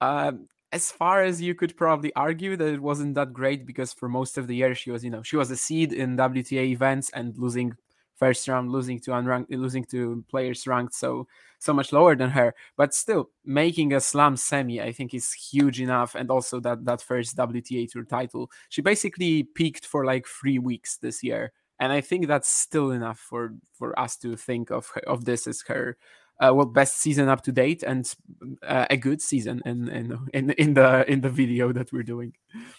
um, 0.00 0.48
as 0.72 0.90
far 0.90 1.22
as 1.22 1.40
you 1.40 1.54
could 1.54 1.76
probably 1.76 2.12
argue 2.14 2.56
that 2.56 2.68
it 2.68 2.80
wasn't 2.80 3.14
that 3.14 3.32
great 3.32 3.66
because 3.66 3.92
for 3.92 4.08
most 4.08 4.38
of 4.38 4.46
the 4.46 4.56
year 4.56 4.74
she 4.74 4.90
was, 4.90 5.04
you 5.04 5.10
know, 5.10 5.22
she 5.22 5.36
was 5.36 5.50
a 5.50 5.56
seed 5.56 5.92
in 5.92 6.16
WTA 6.16 6.70
events 6.70 7.10
and 7.10 7.36
losing 7.36 7.76
first 8.16 8.48
round, 8.48 8.70
losing 8.70 8.98
to 9.00 9.10
unranked, 9.10 9.46
losing 9.50 9.84
to 9.84 10.24
players 10.30 10.66
ranked 10.66 10.94
so 10.94 11.26
so 11.58 11.72
much 11.72 11.92
lower 11.92 12.16
than 12.16 12.30
her. 12.30 12.54
But 12.76 12.94
still, 12.94 13.30
making 13.44 13.92
a 13.92 14.00
slam 14.00 14.36
semi, 14.36 14.80
I 14.80 14.92
think, 14.92 15.14
is 15.14 15.32
huge 15.32 15.80
enough. 15.80 16.14
And 16.14 16.30
also 16.30 16.58
that 16.60 16.84
that 16.86 17.02
first 17.02 17.36
WTA 17.36 17.90
tour 17.90 18.04
title, 18.04 18.50
she 18.70 18.80
basically 18.82 19.42
peaked 19.42 19.86
for 19.86 20.04
like 20.06 20.26
three 20.26 20.58
weeks 20.58 20.96
this 20.96 21.22
year 21.22 21.52
and 21.82 21.92
I 21.92 22.00
think 22.00 22.28
that's 22.28 22.48
still 22.48 22.92
enough 22.92 23.18
for 23.18 23.54
for 23.72 23.98
us 23.98 24.16
to 24.18 24.36
think 24.36 24.70
of 24.70 24.90
of 25.06 25.24
this 25.24 25.48
as 25.48 25.62
her 25.66 25.96
uh, 26.40 26.52
well 26.52 26.66
best 26.66 26.98
season 26.98 27.28
up 27.28 27.42
to 27.42 27.52
date 27.52 27.82
and 27.82 28.14
uh, 28.62 28.86
a 28.90 28.96
good 28.96 29.20
season 29.20 29.62
in, 29.64 29.88
in 29.88 30.18
in 30.32 30.50
in 30.50 30.74
the 30.74 31.10
in 31.10 31.20
the 31.20 31.30
video 31.30 31.72
that 31.72 31.92
we're 31.92 32.02
doing. 32.02 32.32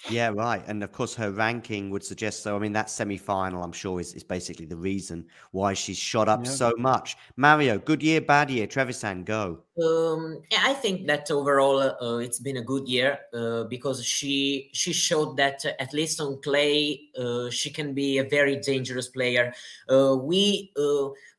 Yeah 0.09 0.29
right. 0.29 0.63
And 0.67 0.83
of 0.83 0.91
course 0.91 1.15
her 1.15 1.31
ranking 1.31 1.89
would 1.89 2.03
suggest 2.03 2.43
so 2.43 2.55
i 2.55 2.59
mean 2.59 2.73
that 2.73 2.89
semi-final 2.89 3.63
i'm 3.63 3.71
sure 3.71 3.99
is, 3.99 4.13
is 4.13 4.23
basically 4.23 4.65
the 4.65 4.75
reason 4.75 5.25
why 5.51 5.73
she's 5.73 5.97
shot 5.97 6.27
up 6.27 6.45
yeah. 6.45 6.51
so 6.51 6.73
much. 6.77 7.15
Mario 7.37 7.79
good 7.79 8.03
year 8.03 8.21
bad 8.21 8.49
year? 8.49 8.67
Trevisan 8.67 9.25
go. 9.25 9.59
Um, 9.81 10.41
i 10.59 10.73
think 10.73 11.07
that 11.07 11.31
overall 11.31 11.79
uh, 11.81 12.17
it's 12.17 12.39
been 12.39 12.57
a 12.57 12.61
good 12.61 12.87
year 12.87 13.19
uh, 13.33 13.63
because 13.63 14.05
she 14.05 14.69
she 14.73 14.93
showed 14.93 15.37
that 15.37 15.65
uh, 15.65 15.71
at 15.79 15.93
least 15.93 16.21
on 16.21 16.39
clay 16.41 17.09
uh, 17.17 17.49
she 17.49 17.71
can 17.71 17.93
be 17.93 18.17
a 18.17 18.23
very 18.23 18.57
dangerous 18.57 19.07
player. 19.07 19.53
We 19.89 20.71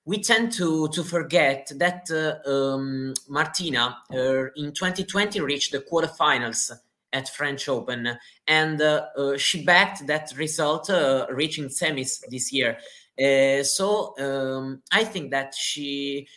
we 0.07 0.21
tend 0.21 0.53
to 0.53 0.89
to 0.89 1.03
forget 1.03 1.71
that 1.77 2.09
uh, 2.11 2.49
um, 2.51 3.15
Martina 3.29 3.97
uh, 4.13 4.51
in 4.57 4.73
2020 4.73 5.41
reached 5.41 5.73
the 5.73 5.81
quarterfinals 5.81 6.71
at 7.13 7.29
French 7.29 7.69
Open, 7.69 8.19
and 8.47 8.83
uh, 8.83 9.07
uh 9.17 9.37
she 9.37 9.65
backed 9.65 10.07
that 10.07 10.33
result, 10.37 10.91
uh, 10.91 11.27
reaching 11.31 11.69
semis 11.69 12.21
this 12.29 12.53
year. 12.53 12.77
Uh, 13.19 13.63
so 13.63 14.15
um, 14.19 14.83
I 14.91 15.05
think 15.05 15.31
that 15.31 15.55
she 15.55 16.29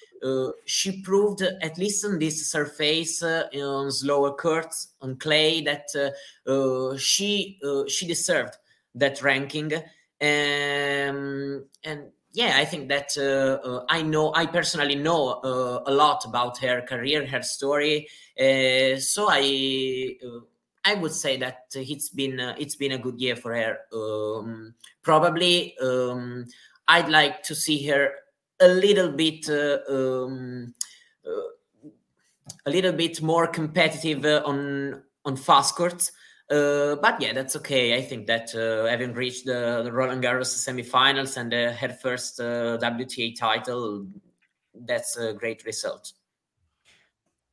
she 0.65 1.03
proved, 1.03 1.43
at 1.43 1.77
least 1.77 2.03
on 2.03 2.17
this 2.17 2.51
surface, 2.51 3.21
on 3.21 3.91
slower 3.91 4.33
courts, 4.33 4.93
on 5.01 5.15
clay, 5.17 5.61
that 5.61 5.87
she 6.97 7.59
she 7.87 8.07
deserved 8.07 8.57
that 8.95 9.21
ranking. 9.21 9.73
Um, 10.19 11.65
and 11.83 12.09
yeah, 12.37 12.53
I 12.55 12.65
think 12.65 12.87
that 12.89 13.17
uh, 13.17 13.67
uh, 13.67 13.85
I 13.89 14.03
know, 14.03 14.31
I 14.35 14.45
personally 14.45 14.93
know 14.93 15.41
uh, 15.43 15.81
a 15.87 15.91
lot 15.91 16.23
about 16.23 16.59
her 16.59 16.81
career, 16.81 17.25
her 17.25 17.41
story. 17.41 18.07
Uh, 18.39 18.99
so 18.99 19.27
I, 19.27 20.17
I 20.85 20.93
would 20.93 21.13
say 21.13 21.37
that 21.37 21.63
it's 21.73 22.09
been 22.09 22.39
it's 22.59 22.75
been 22.75 22.91
a 22.91 22.99
good 22.99 23.19
year 23.19 23.35
for 23.35 23.55
her. 23.55 23.79
Um, 23.91 24.75
probably, 25.01 25.75
um, 25.79 26.45
I'd 26.87 27.09
like 27.09 27.41
to 27.41 27.55
see 27.55 27.87
her 27.87 28.11
a 28.59 28.67
little 28.67 29.11
bit, 29.11 29.49
um, 29.89 30.75
a 32.67 32.69
little 32.69 32.93
bit 32.93 33.19
more 33.19 33.47
competitive 33.47 34.23
on 34.45 35.01
on 35.25 35.37
fast 35.37 35.73
courts. 35.73 36.11
Uh, 36.49 36.95
but 36.95 37.21
yeah, 37.21 37.33
that's 37.33 37.55
okay. 37.57 37.97
I 37.97 38.01
think 38.01 38.25
that 38.27 38.55
uh, 38.55 38.89
having 38.89 39.13
reached 39.13 39.45
the, 39.45 39.81
the 39.83 39.91
Roland 39.91 40.23
Garros 40.23 40.47
semifinals 40.47 41.35
and 41.35 41.53
uh, 41.53 41.73
her 41.73 41.89
first 41.89 42.39
uh, 42.39 42.77
WTA 42.81 43.37
title, 43.37 44.07
that's 44.85 45.17
a 45.17 45.33
great 45.33 45.65
result. 45.65 46.13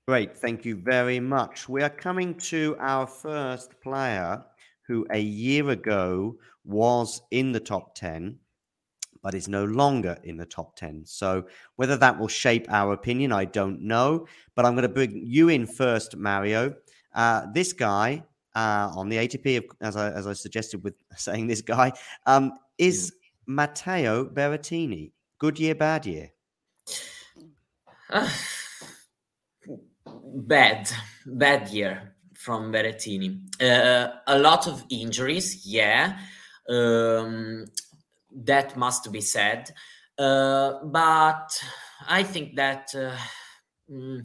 Great, 0.06 0.36
thank 0.36 0.64
you 0.64 0.76
very 0.76 1.18
much. 1.18 1.68
We 1.68 1.82
are 1.82 1.90
coming 1.90 2.34
to 2.50 2.76
our 2.78 3.06
first 3.06 3.80
player 3.80 4.44
who 4.86 5.06
a 5.10 5.18
year 5.18 5.70
ago 5.70 6.36
was 6.64 7.22
in 7.30 7.52
the 7.52 7.60
top 7.60 7.94
10, 7.94 8.38
but 9.22 9.34
is 9.34 9.48
no 9.48 9.64
longer 9.64 10.18
in 10.22 10.36
the 10.36 10.44
top 10.44 10.76
10. 10.76 11.04
So, 11.06 11.46
whether 11.76 11.96
that 11.96 12.18
will 12.18 12.28
shape 12.28 12.66
our 12.68 12.92
opinion, 12.92 13.32
I 13.32 13.46
don't 13.46 13.80
know. 13.80 14.26
But 14.54 14.66
I'm 14.66 14.74
going 14.74 14.82
to 14.82 14.88
bring 14.88 15.22
you 15.24 15.48
in 15.48 15.66
first, 15.66 16.16
Mario. 16.16 16.74
Uh, 17.14 17.46
this 17.54 17.72
guy 17.72 18.24
uh, 18.54 18.90
on 18.94 19.08
the 19.08 19.16
ATP, 19.16 19.62
as 19.80 19.96
I, 19.96 20.10
as 20.10 20.26
I 20.26 20.32
suggested 20.32 20.82
with 20.82 20.94
saying 21.16 21.46
this 21.46 21.62
guy, 21.62 21.92
um, 22.26 22.52
is 22.78 23.12
Matteo 23.46 24.24
Berrettini. 24.24 25.12
Good 25.38 25.58
year, 25.58 25.74
bad 25.74 26.06
year? 26.06 26.30
Uh, 28.10 28.28
bad, 30.34 30.90
bad 31.26 31.68
year 31.68 32.14
from 32.34 32.72
Berrettini. 32.72 33.40
Uh, 33.60 34.12
a 34.26 34.38
lot 34.38 34.66
of 34.66 34.84
injuries, 34.90 35.66
yeah. 35.66 36.18
Um, 36.68 37.66
that 38.34 38.76
must 38.76 39.10
be 39.12 39.20
said. 39.20 39.70
Uh, 40.18 40.84
but 40.84 41.48
I 42.06 42.22
think 42.22 42.56
that. 42.56 42.88
Uh, 42.94 43.16
mm, 43.90 44.24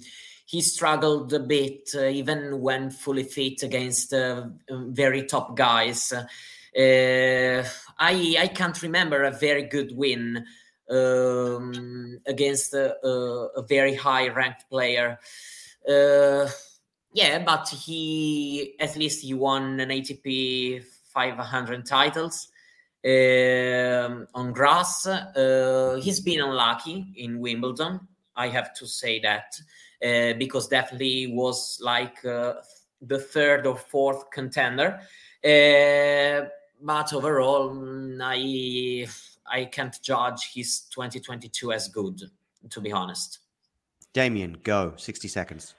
he 0.49 0.61
struggled 0.61 1.31
a 1.31 1.39
bit, 1.39 1.91
uh, 1.93 2.05
even 2.05 2.59
when 2.59 2.89
fully 2.89 3.21
fit 3.21 3.61
against 3.61 4.11
uh, 4.15 4.47
very 4.67 5.23
top 5.27 5.55
guys. 5.55 6.11
Uh, 6.11 7.63
I 7.99 8.35
I 8.39 8.49
can't 8.55 8.81
remember 8.81 9.21
a 9.23 9.31
very 9.31 9.61
good 9.61 9.95
win 9.95 10.43
um, 10.89 12.17
against 12.25 12.73
a, 12.73 12.95
a, 13.05 13.61
very 13.61 13.93
high 13.93 14.29
ranked 14.29 14.67
player. 14.71 15.19
Uh, 15.87 16.49
yeah, 17.13 17.43
but 17.45 17.69
he 17.69 18.73
at 18.79 18.97
least 18.97 19.21
he 19.21 19.35
won 19.35 19.79
an 19.79 19.89
ATP 19.89 20.83
500 21.13 21.85
titles 21.85 22.47
um, 23.05 24.25
on 24.33 24.51
grass. 24.51 25.05
Uh, 25.05 25.99
he's 26.01 26.21
been 26.21 26.41
unlucky 26.41 27.05
in 27.17 27.39
Wimbledon. 27.39 27.99
I 28.35 28.47
have 28.47 28.73
to 28.75 28.87
say 28.87 29.19
that 29.19 29.53
uh, 30.03 30.33
because 30.33 30.67
definitely 30.67 31.27
was 31.27 31.79
like 31.81 32.23
uh, 32.25 32.53
the 33.01 33.19
third 33.19 33.65
or 33.65 33.75
fourth 33.75 34.29
contender. 34.31 34.99
Uh, 35.43 36.47
but 36.81 37.13
overall, 37.13 37.71
mm, 37.71 38.19
I 38.21 39.07
I 39.51 39.65
can't 39.65 39.95
judge 40.01 40.51
his 40.53 40.81
2022 40.91 41.71
as 41.71 41.87
good, 41.87 42.21
to 42.69 42.81
be 42.81 42.91
honest. 42.91 43.39
Damien, 44.13 44.57
go. 44.63 44.93
60 44.97 45.27
seconds. 45.27 45.75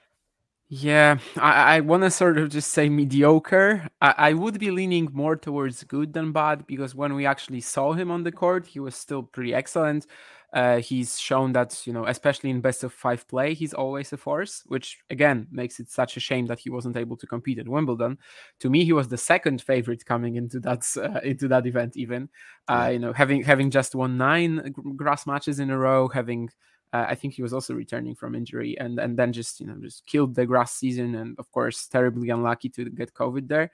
Yeah, 0.73 1.17
I, 1.35 1.75
I 1.75 1.79
want 1.81 2.03
to 2.03 2.09
sort 2.09 2.37
of 2.37 2.49
just 2.49 2.69
say 2.69 2.87
mediocre. 2.87 3.89
I, 4.01 4.13
I 4.17 4.33
would 4.33 4.57
be 4.57 4.71
leaning 4.71 5.09
more 5.11 5.35
towards 5.35 5.83
good 5.83 6.13
than 6.13 6.31
bad 6.31 6.65
because 6.65 6.95
when 6.95 7.13
we 7.13 7.25
actually 7.25 7.59
saw 7.59 7.91
him 7.91 8.09
on 8.09 8.23
the 8.23 8.31
court, 8.31 8.67
he 8.67 8.79
was 8.79 8.95
still 8.95 9.21
pretty 9.21 9.53
excellent. 9.53 10.07
Uh, 10.53 10.79
he's 10.79 11.17
shown 11.17 11.53
that 11.53 11.87
you 11.87 11.93
know, 11.93 12.05
especially 12.07 12.49
in 12.49 12.59
best 12.59 12.83
of 12.83 12.91
five 12.91 13.25
play, 13.27 13.53
he's 13.53 13.73
always 13.73 14.11
a 14.11 14.17
force, 14.17 14.63
which 14.65 14.99
again 15.09 15.47
makes 15.49 15.79
it 15.79 15.89
such 15.89 16.17
a 16.17 16.19
shame 16.19 16.45
that 16.47 16.59
he 16.59 16.69
wasn't 16.69 16.97
able 16.97 17.15
to 17.15 17.25
compete 17.25 17.57
at 17.57 17.69
Wimbledon. 17.69 18.17
To 18.59 18.69
me, 18.69 18.83
he 18.83 18.91
was 18.91 19.07
the 19.07 19.17
second 19.17 19.61
favorite 19.61 20.05
coming 20.05 20.35
into 20.35 20.59
that 20.59 20.85
uh, 20.97 21.21
into 21.23 21.47
that 21.47 21.65
event. 21.65 21.95
Even 21.95 22.27
uh, 22.67 22.89
you 22.91 22.99
know, 22.99 23.13
having 23.13 23.43
having 23.43 23.71
just 23.71 23.95
won 23.95 24.17
nine 24.17 24.73
grass 24.97 25.25
matches 25.25 25.59
in 25.59 25.69
a 25.69 25.77
row, 25.77 26.09
having 26.09 26.49
uh, 26.93 27.05
I 27.07 27.15
think 27.15 27.33
he 27.33 27.41
was 27.41 27.53
also 27.53 27.73
returning 27.73 28.15
from 28.15 28.35
injury, 28.35 28.77
and 28.77 28.99
and 28.99 29.17
then 29.17 29.31
just 29.31 29.61
you 29.61 29.67
know 29.67 29.77
just 29.81 30.05
killed 30.05 30.35
the 30.35 30.45
grass 30.45 30.73
season, 30.73 31.15
and 31.15 31.35
of 31.39 31.49
course 31.51 31.87
terribly 31.87 32.29
unlucky 32.29 32.69
to 32.69 32.89
get 32.89 33.13
COVID 33.13 33.47
there. 33.47 33.71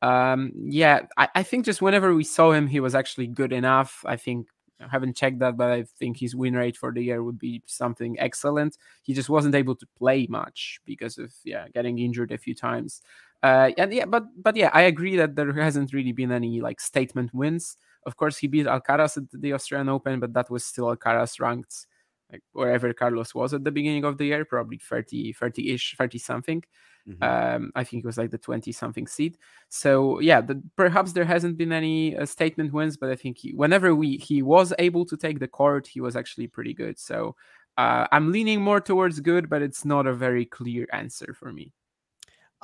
Um, 0.00 0.52
yeah, 0.54 1.02
I, 1.16 1.28
I 1.34 1.42
think 1.42 1.66
just 1.66 1.82
whenever 1.82 2.14
we 2.14 2.24
saw 2.24 2.52
him, 2.52 2.66
he 2.66 2.80
was 2.80 2.94
actually 2.94 3.26
good 3.26 3.52
enough. 3.52 4.02
I 4.06 4.16
think 4.16 4.48
I 4.80 4.88
haven't 4.88 5.16
checked 5.16 5.38
that, 5.38 5.56
but 5.56 5.70
I 5.70 5.84
think 5.98 6.18
his 6.18 6.34
win 6.34 6.54
rate 6.54 6.76
for 6.76 6.92
the 6.92 7.02
year 7.02 7.22
would 7.22 7.38
be 7.38 7.62
something 7.66 8.18
excellent. 8.18 8.76
He 9.02 9.14
just 9.14 9.28
wasn't 9.28 9.54
able 9.54 9.76
to 9.76 9.86
play 9.96 10.26
much 10.28 10.80
because 10.84 11.18
of 11.18 11.32
yeah 11.44 11.68
getting 11.68 11.98
injured 11.98 12.32
a 12.32 12.38
few 12.38 12.54
times. 12.54 13.02
Uh, 13.42 13.70
and 13.78 13.92
yeah, 13.92 14.06
but 14.06 14.24
but 14.42 14.56
yeah, 14.56 14.70
I 14.72 14.82
agree 14.82 15.16
that 15.16 15.36
there 15.36 15.52
hasn't 15.52 15.92
really 15.92 16.12
been 16.12 16.32
any 16.32 16.60
like 16.60 16.80
statement 16.80 17.32
wins. 17.34 17.76
Of 18.06 18.16
course, 18.16 18.36
he 18.36 18.48
beat 18.48 18.66
Alcaraz 18.66 19.16
at 19.16 19.24
the 19.32 19.52
Australian 19.52 19.88
Open, 19.88 20.20
but 20.20 20.32
that 20.34 20.50
was 20.50 20.64
still 20.64 20.86
Alcaraz 20.86 21.40
ranked 21.40 21.86
like 22.32 22.42
wherever 22.52 22.92
Carlos 22.92 23.34
was 23.34 23.54
at 23.54 23.64
the 23.64 23.70
beginning 23.70 24.04
of 24.04 24.18
the 24.18 24.26
year, 24.26 24.44
probably 24.44 24.78
30, 24.78 25.34
30-ish, 25.34 25.96
30 25.96 26.18
something. 26.18 26.64
Mm-hmm. 27.08 27.22
Um, 27.22 27.72
I 27.74 27.84
think 27.84 28.02
it 28.02 28.06
was 28.06 28.16
like 28.16 28.30
the 28.30 28.38
20 28.38 28.72
something 28.72 29.06
seed. 29.06 29.36
So 29.68 30.20
yeah, 30.20 30.40
the, 30.40 30.62
perhaps 30.76 31.12
there 31.12 31.26
hasn't 31.26 31.58
been 31.58 31.72
any 31.72 32.16
uh, 32.16 32.24
statement 32.24 32.72
wins, 32.72 32.96
but 32.96 33.10
I 33.10 33.16
think 33.16 33.38
he, 33.38 33.52
whenever 33.52 33.94
we 33.94 34.16
he 34.16 34.42
was 34.42 34.72
able 34.78 35.04
to 35.06 35.16
take 35.16 35.38
the 35.38 35.48
court, 35.48 35.86
he 35.86 36.00
was 36.00 36.16
actually 36.16 36.46
pretty 36.46 36.72
good. 36.72 36.98
So 36.98 37.36
uh, 37.76 38.06
I'm 38.10 38.32
leaning 38.32 38.62
more 38.62 38.80
towards 38.80 39.20
good, 39.20 39.50
but 39.50 39.60
it's 39.60 39.84
not 39.84 40.06
a 40.06 40.14
very 40.14 40.46
clear 40.46 40.86
answer 40.92 41.34
for 41.34 41.52
me. 41.52 41.72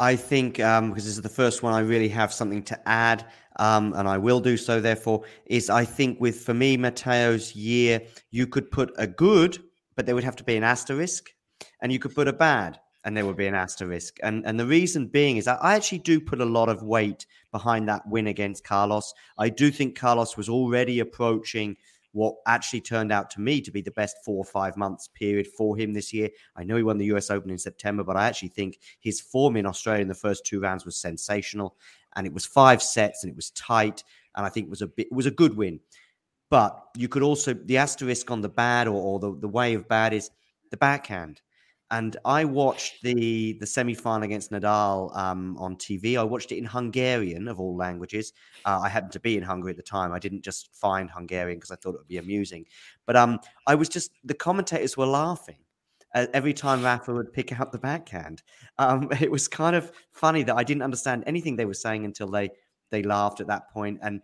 I 0.00 0.16
think 0.16 0.58
um, 0.60 0.88
because 0.88 1.04
this 1.04 1.16
is 1.16 1.22
the 1.22 1.28
first 1.28 1.62
one 1.62 1.74
I 1.74 1.80
really 1.80 2.08
have 2.08 2.32
something 2.32 2.62
to 2.64 2.88
add, 2.88 3.26
um, 3.56 3.92
and 3.94 4.08
I 4.08 4.16
will 4.16 4.40
do 4.40 4.56
so. 4.56 4.80
Therefore, 4.80 5.24
is 5.44 5.68
I 5.68 5.84
think 5.84 6.18
with 6.18 6.40
for 6.40 6.54
me 6.54 6.78
Matteo's 6.78 7.54
year, 7.54 8.00
you 8.30 8.46
could 8.46 8.70
put 8.70 8.90
a 8.96 9.06
good, 9.06 9.58
but 9.96 10.06
there 10.06 10.14
would 10.14 10.24
have 10.24 10.36
to 10.36 10.44
be 10.44 10.56
an 10.56 10.64
asterisk, 10.64 11.28
and 11.82 11.92
you 11.92 11.98
could 11.98 12.14
put 12.14 12.28
a 12.28 12.32
bad, 12.32 12.80
and 13.04 13.14
there 13.14 13.26
would 13.26 13.36
be 13.36 13.46
an 13.46 13.54
asterisk. 13.54 14.16
And 14.22 14.46
and 14.46 14.58
the 14.58 14.64
reason 14.66 15.06
being 15.06 15.36
is 15.36 15.46
I 15.46 15.74
actually 15.76 15.98
do 15.98 16.18
put 16.18 16.40
a 16.40 16.46
lot 16.46 16.70
of 16.70 16.82
weight 16.82 17.26
behind 17.52 17.86
that 17.90 18.08
win 18.08 18.26
against 18.26 18.64
Carlos. 18.64 19.12
I 19.36 19.50
do 19.50 19.70
think 19.70 19.98
Carlos 19.98 20.34
was 20.34 20.48
already 20.48 21.00
approaching 21.00 21.76
what 22.12 22.36
actually 22.46 22.80
turned 22.80 23.12
out 23.12 23.30
to 23.30 23.40
me 23.40 23.60
to 23.60 23.70
be 23.70 23.80
the 23.80 23.90
best 23.92 24.16
four 24.24 24.36
or 24.36 24.44
five 24.44 24.76
months 24.76 25.08
period 25.08 25.46
for 25.46 25.76
him 25.76 25.92
this 25.92 26.12
year. 26.12 26.28
I 26.56 26.64
know 26.64 26.76
he 26.76 26.82
won 26.82 26.98
the 26.98 27.12
US 27.16 27.30
Open 27.30 27.50
in 27.50 27.58
September, 27.58 28.02
but 28.02 28.16
I 28.16 28.26
actually 28.26 28.48
think 28.48 28.78
his 29.00 29.20
form 29.20 29.56
in 29.56 29.66
Australia 29.66 30.02
in 30.02 30.08
the 30.08 30.14
first 30.14 30.44
two 30.44 30.60
rounds 30.60 30.84
was 30.84 30.96
sensational. 30.96 31.76
And 32.16 32.26
it 32.26 32.32
was 32.32 32.44
five 32.44 32.82
sets 32.82 33.22
and 33.22 33.30
it 33.30 33.36
was 33.36 33.50
tight. 33.50 34.02
And 34.34 34.44
I 34.44 34.48
think 34.48 34.66
it 34.66 34.70
was 34.70 34.82
a 34.82 34.88
bit, 34.88 35.06
it 35.06 35.14
was 35.14 35.26
a 35.26 35.30
good 35.30 35.56
win. 35.56 35.80
But 36.48 36.82
you 36.96 37.08
could 37.08 37.22
also, 37.22 37.54
the 37.54 37.76
asterisk 37.76 38.30
on 38.30 38.40
the 38.40 38.48
bad 38.48 38.88
or, 38.88 39.00
or 39.00 39.20
the, 39.20 39.36
the 39.38 39.48
way 39.48 39.74
of 39.74 39.88
bad 39.88 40.12
is 40.12 40.30
the 40.70 40.76
backhand 40.76 41.40
and 41.90 42.16
I 42.24 42.44
watched 42.44 43.02
the 43.02 43.54
the 43.54 43.66
semi 43.66 43.94
final 43.94 44.22
against 44.22 44.50
Nadal 44.50 45.16
um, 45.16 45.56
on 45.58 45.76
TV. 45.76 46.16
I 46.16 46.22
watched 46.22 46.52
it 46.52 46.58
in 46.58 46.64
Hungarian 46.64 47.48
of 47.48 47.58
all 47.58 47.76
languages. 47.76 48.32
Uh, 48.64 48.80
I 48.82 48.88
happened 48.88 49.12
to 49.12 49.20
be 49.20 49.36
in 49.36 49.42
Hungary 49.42 49.70
at 49.70 49.76
the 49.76 49.82
time. 49.82 50.12
I 50.12 50.18
didn't 50.18 50.42
just 50.42 50.74
find 50.74 51.10
Hungarian 51.10 51.58
because 51.58 51.70
I 51.70 51.76
thought 51.76 51.94
it 51.94 51.98
would 51.98 52.08
be 52.08 52.18
amusing, 52.18 52.64
but 53.06 53.16
um, 53.16 53.40
I 53.66 53.74
was 53.74 53.88
just 53.88 54.12
the 54.24 54.34
commentators 54.34 54.96
were 54.96 55.06
laughing 55.06 55.58
uh, 56.14 56.26
every 56.32 56.52
time 56.52 56.82
Rafa 56.82 57.12
would 57.12 57.32
pick 57.32 57.58
out 57.58 57.72
the 57.72 57.78
backhand. 57.78 58.42
Um, 58.78 59.08
it 59.20 59.30
was 59.30 59.48
kind 59.48 59.76
of 59.76 59.92
funny 60.12 60.42
that 60.44 60.56
I 60.56 60.64
didn't 60.64 60.82
understand 60.82 61.24
anything 61.26 61.56
they 61.56 61.64
were 61.64 61.74
saying 61.74 62.04
until 62.04 62.28
they 62.28 62.50
they 62.90 63.02
laughed 63.02 63.40
at 63.40 63.46
that 63.46 63.70
point. 63.70 63.98
And 64.02 64.20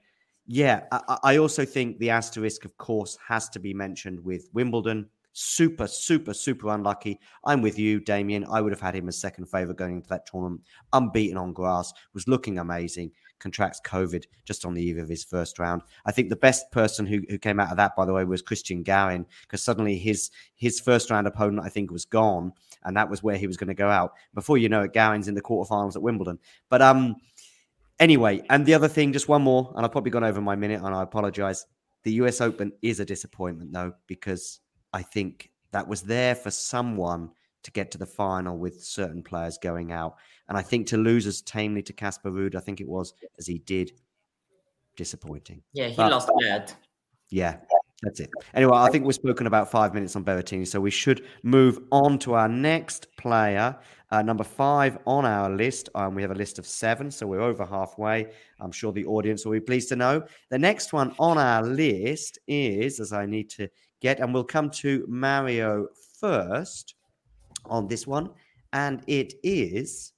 yeah, 0.46 0.85
I, 0.92 1.18
I 1.22 1.37
also 1.38 1.64
think 1.64 1.98
the 1.98 2.11
asterisk, 2.11 2.64
of 2.64 2.76
course, 2.76 3.16
has 3.26 3.48
to 3.50 3.61
be 3.61 3.74
mentioned 3.74 4.20
with 4.20 4.48
Wimbledon 4.52 5.09
super, 5.38 5.87
super, 5.87 6.33
super 6.33 6.68
unlucky. 6.70 7.20
I'm 7.44 7.61
with 7.61 7.79
you, 7.79 8.01
Damien. 8.01 8.46
I 8.51 8.62
would 8.62 8.72
have 8.72 8.81
had 8.81 8.94
him 8.94 9.07
as 9.07 9.20
second 9.20 9.44
favourite 9.46 9.77
going 9.77 9.96
into 9.96 10.09
that 10.09 10.25
tournament. 10.25 10.62
Unbeaten 10.94 11.37
on 11.37 11.53
grass, 11.53 11.92
was 12.14 12.27
looking 12.27 12.59
amazing. 12.59 13.12
Contracts 13.38 13.79
COVID 13.85 14.25
just 14.46 14.64
on 14.64 14.72
the 14.72 14.83
eve 14.83 14.96
of 14.96 15.11
his 15.11 15.25
first 15.25 15.59
round. 15.59 15.83
I 16.07 16.12
think 16.12 16.31
the 16.31 16.37
best 16.37 16.72
person 16.72 17.05
who, 17.05 17.20
who 17.29 17.37
came 17.37 17.61
out 17.61 17.70
of 17.70 17.77
that, 17.77 17.94
by 17.94 18.07
the 18.07 18.14
way, 18.14 18.25
was 18.25 18.42
Cristian 18.42 18.83
Garin, 18.83 19.27
because 19.42 19.62
suddenly 19.62 19.99
his 19.99 20.31
his 20.55 20.81
first 20.81 21.11
round 21.11 21.27
opponent, 21.27 21.66
I 21.66 21.68
think, 21.68 21.90
was 21.90 22.07
gone, 22.07 22.53
and 22.85 22.96
that 22.96 23.11
was 23.11 23.22
where 23.22 23.37
he 23.37 23.46
was 23.46 23.59
going 23.59 23.68
to 23.68 23.75
go 23.75 23.90
out. 23.90 24.12
Before 24.33 24.57
you 24.57 24.70
know 24.70 24.83
it, 24.83 24.94
Garin's 24.94 25.29
in 25.29 25.35
the 25.35 25.42
quarterfinals 25.42 25.96
at 25.96 26.03
Wimbledon. 26.03 26.38
But 26.70 26.81
um, 26.81 27.16
anyway, 28.01 28.42
and 28.49 28.64
the 28.64 28.72
other 28.72 28.88
thing, 28.88 29.12
just 29.12 29.29
one 29.29 29.42
more, 29.42 29.70
and 29.77 29.85
I've 29.85 29.92
probably 29.92 30.12
gone 30.12 30.25
over 30.25 30.40
my 30.40 30.57
minute, 30.57 30.81
and 30.83 30.94
I 30.94 31.03
apologize. 31.03 31.66
The 32.05 32.12
US 32.12 32.40
Open 32.40 32.72
is 32.81 33.01
a 33.01 33.05
disappointment, 33.05 33.72
though, 33.72 33.92
because 34.07 34.61
I 34.96 35.02
think 35.02 35.50
that 35.72 35.87
was 35.87 36.00
there 36.00 36.35
for 36.35 36.50
someone 36.50 37.28
to 37.64 37.70
get 37.70 37.90
to 37.90 37.98
the 37.98 38.06
final 38.06 38.56
with 38.56 38.82
certain 38.82 39.22
players 39.22 39.59
going 39.59 39.92
out. 39.92 40.16
And 40.48 40.56
I 40.56 40.62
think 40.62 40.87
to 40.87 40.96
lose 40.96 41.26
as 41.26 41.42
tamely 41.42 41.82
to 41.82 41.92
Casper 41.92 42.30
Ruud, 42.30 42.54
I 42.54 42.61
think 42.61 42.80
it 42.80 42.88
was 42.88 43.12
as 43.38 43.46
he 43.46 43.59
did, 43.59 43.92
disappointing. 44.96 45.61
Yeah, 45.74 45.88
he 45.88 45.96
but, 45.96 46.11
lost 46.11 46.30
bad. 46.40 46.72
Yeah, 47.28 47.59
that's 48.02 48.20
it. 48.20 48.30
Anyway, 48.54 48.74
I 48.74 48.88
think 48.88 49.04
we've 49.04 49.14
spoken 49.14 49.46
about 49.46 49.70
five 49.70 49.92
minutes 49.92 50.16
on 50.16 50.24
Berrettini, 50.24 50.66
so 50.66 50.80
we 50.80 50.90
should 50.90 51.26
move 51.42 51.78
on 51.92 52.18
to 52.20 52.32
our 52.32 52.48
next 52.48 53.09
player. 53.18 53.76
Uh, 54.11 54.22
number 54.22 54.44
five 54.44 54.96
on 55.06 55.26
our 55.26 55.50
list. 55.50 55.90
Um, 55.94 56.14
we 56.14 56.22
have 56.22 56.30
a 56.30 56.35
list 56.35 56.59
of 56.59 56.66
seven, 56.66 57.11
so 57.11 57.26
we're 57.26 57.42
over 57.42 57.66
halfway. 57.66 58.28
I'm 58.61 58.72
sure 58.72 58.92
the 58.92 59.04
audience 59.04 59.44
will 59.44 59.52
be 59.52 59.61
pleased 59.61 59.90
to 59.90 59.96
know. 59.96 60.22
The 60.48 60.59
next 60.59 60.94
one 60.94 61.14
on 61.18 61.37
our 61.37 61.62
list 61.62 62.38
is, 62.48 62.98
as 62.98 63.12
I 63.12 63.26
need 63.26 63.50
to 63.50 63.68
get. 64.00 64.20
And 64.20 64.32
we'll 64.32 64.44
come 64.44 64.70
to 64.82 65.04
Mario 65.09 65.88
first 66.20 66.94
on 67.64 67.88
this 67.88 68.06
one. 68.06 68.30
And 68.72 69.02
it 69.06 69.35
is. 69.42 70.12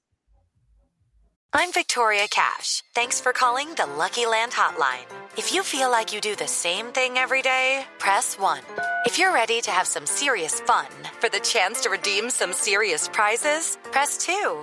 I'm 1.52 1.72
Victoria 1.72 2.26
Cash. 2.28 2.82
Thanks 2.94 3.20
for 3.20 3.32
calling 3.32 3.72
the 3.74 3.86
Lucky 3.86 4.26
Land 4.26 4.52
Hotline. 4.52 5.06
If 5.36 5.54
you 5.54 5.62
feel 5.62 5.90
like 5.90 6.12
you 6.12 6.20
do 6.20 6.36
the 6.36 6.46
same 6.46 6.86
thing 6.86 7.16
every 7.16 7.40
day, 7.40 7.86
press 7.98 8.38
1. 8.38 8.60
If 9.06 9.18
you're 9.18 9.32
ready 9.32 9.62
to 9.62 9.70
have 9.70 9.86
some 9.86 10.04
serious 10.04 10.60
fun 10.60 10.86
for 11.20 11.30
the 11.30 11.40
chance 11.40 11.80
to 11.82 11.90
redeem 11.90 12.28
some 12.28 12.52
serious 12.52 13.08
prizes, 13.08 13.78
press 13.92 14.18
2. 14.18 14.62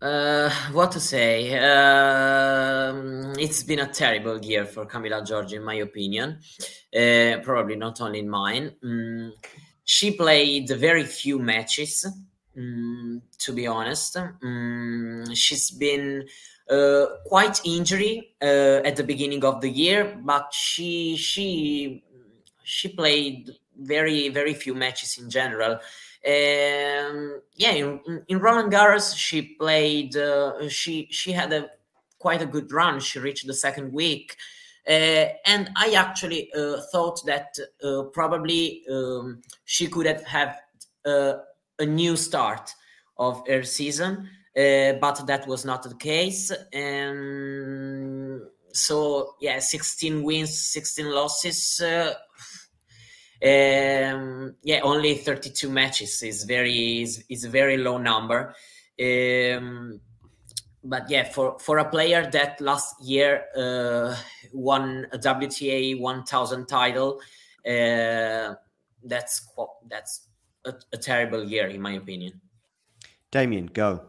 Uh, 0.00 0.48
what 0.72 0.92
to 0.92 1.00
say? 1.00 1.58
Uh, 1.58 3.34
it's 3.38 3.62
been 3.62 3.80
a 3.80 3.86
terrible 3.86 4.42
year 4.42 4.64
for 4.64 4.86
Camila 4.86 5.20
Giorgi, 5.20 5.54
in 5.54 5.64
my 5.64 5.74
opinion. 5.74 6.38
Uh, 6.94 7.36
probably 7.42 7.76
not 7.76 8.00
only 8.00 8.20
in 8.20 8.30
mine. 8.30 8.72
Mm, 8.82 9.32
she 9.84 10.12
played 10.12 10.70
very 10.70 11.04
few 11.04 11.38
matches. 11.38 12.06
Mm, 12.56 13.20
to 13.38 13.52
be 13.52 13.66
honest, 13.66 14.16
mm, 14.16 15.36
she's 15.36 15.70
been 15.70 16.26
uh, 16.70 17.06
quite 17.26 17.60
injury 17.66 18.34
uh, 18.40 18.80
at 18.84 18.96
the 18.96 19.04
beginning 19.04 19.44
of 19.44 19.60
the 19.60 19.68
year, 19.68 20.18
but 20.24 20.52
she 20.54 21.16
she 21.16 22.02
she 22.62 22.88
played 22.88 23.50
very 23.78 24.30
very 24.30 24.54
few 24.54 24.74
matches 24.74 25.18
in 25.18 25.28
general. 25.28 25.78
Um, 26.26 27.40
yeah, 27.54 27.72
in, 27.72 28.00
in 28.28 28.38
Roland 28.40 28.72
Garros, 28.72 29.16
she 29.16 29.54
played. 29.58 30.16
Uh, 30.16 30.68
she 30.68 31.08
she 31.10 31.32
had 31.32 31.52
a 31.52 31.70
quite 32.18 32.42
a 32.42 32.46
good 32.46 32.70
run. 32.72 33.00
She 33.00 33.18
reached 33.18 33.46
the 33.46 33.54
second 33.54 33.92
week, 33.92 34.36
uh, 34.86 35.28
and 35.46 35.70
I 35.76 35.94
actually 35.96 36.52
uh, 36.52 36.80
thought 36.92 37.24
that 37.24 37.56
uh, 37.82 38.02
probably 38.12 38.82
um, 38.90 39.40
she 39.64 39.86
could 39.86 40.06
have 40.06 40.22
had 40.24 40.56
uh, 41.06 41.38
a 41.78 41.86
new 41.86 42.16
start 42.16 42.74
of 43.16 43.46
her 43.48 43.62
season, 43.62 44.28
uh, 44.56 44.92
but 45.00 45.26
that 45.26 45.46
was 45.46 45.64
not 45.64 45.82
the 45.82 45.94
case. 45.94 46.50
And 46.72 48.42
so, 48.72 49.36
yeah, 49.40 49.58
16 49.58 50.22
wins, 50.22 50.56
16 50.56 51.10
losses. 51.10 51.82
Um, 53.42 54.54
yeah, 54.62 54.80
only 54.82 55.14
32 55.14 55.70
matches 55.70 56.22
is 56.22 56.44
very 56.44 57.02
is, 57.02 57.24
is 57.28 57.44
a 57.44 57.48
very 57.48 57.78
low 57.78 57.96
number. 57.96 58.54
Um, 59.00 60.00
but 60.84 61.10
yeah, 61.10 61.24
for 61.24 61.58
for 61.58 61.78
a 61.78 61.88
player 61.88 62.28
that 62.32 62.60
last 62.60 63.02
year 63.02 63.44
uh, 63.56 64.16
won 64.52 65.06
a 65.12 65.18
WTA 65.18 65.98
1000 65.98 66.66
title, 66.66 67.20
uh, 67.66 68.54
that's 69.04 69.48
that's 69.88 70.28
a, 70.64 70.74
a 70.92 70.98
terrible 70.98 71.42
year 71.44 71.66
in 71.68 71.80
my 71.80 71.92
opinion. 71.92 72.40
Damien, 73.30 73.66
go. 73.66 74.02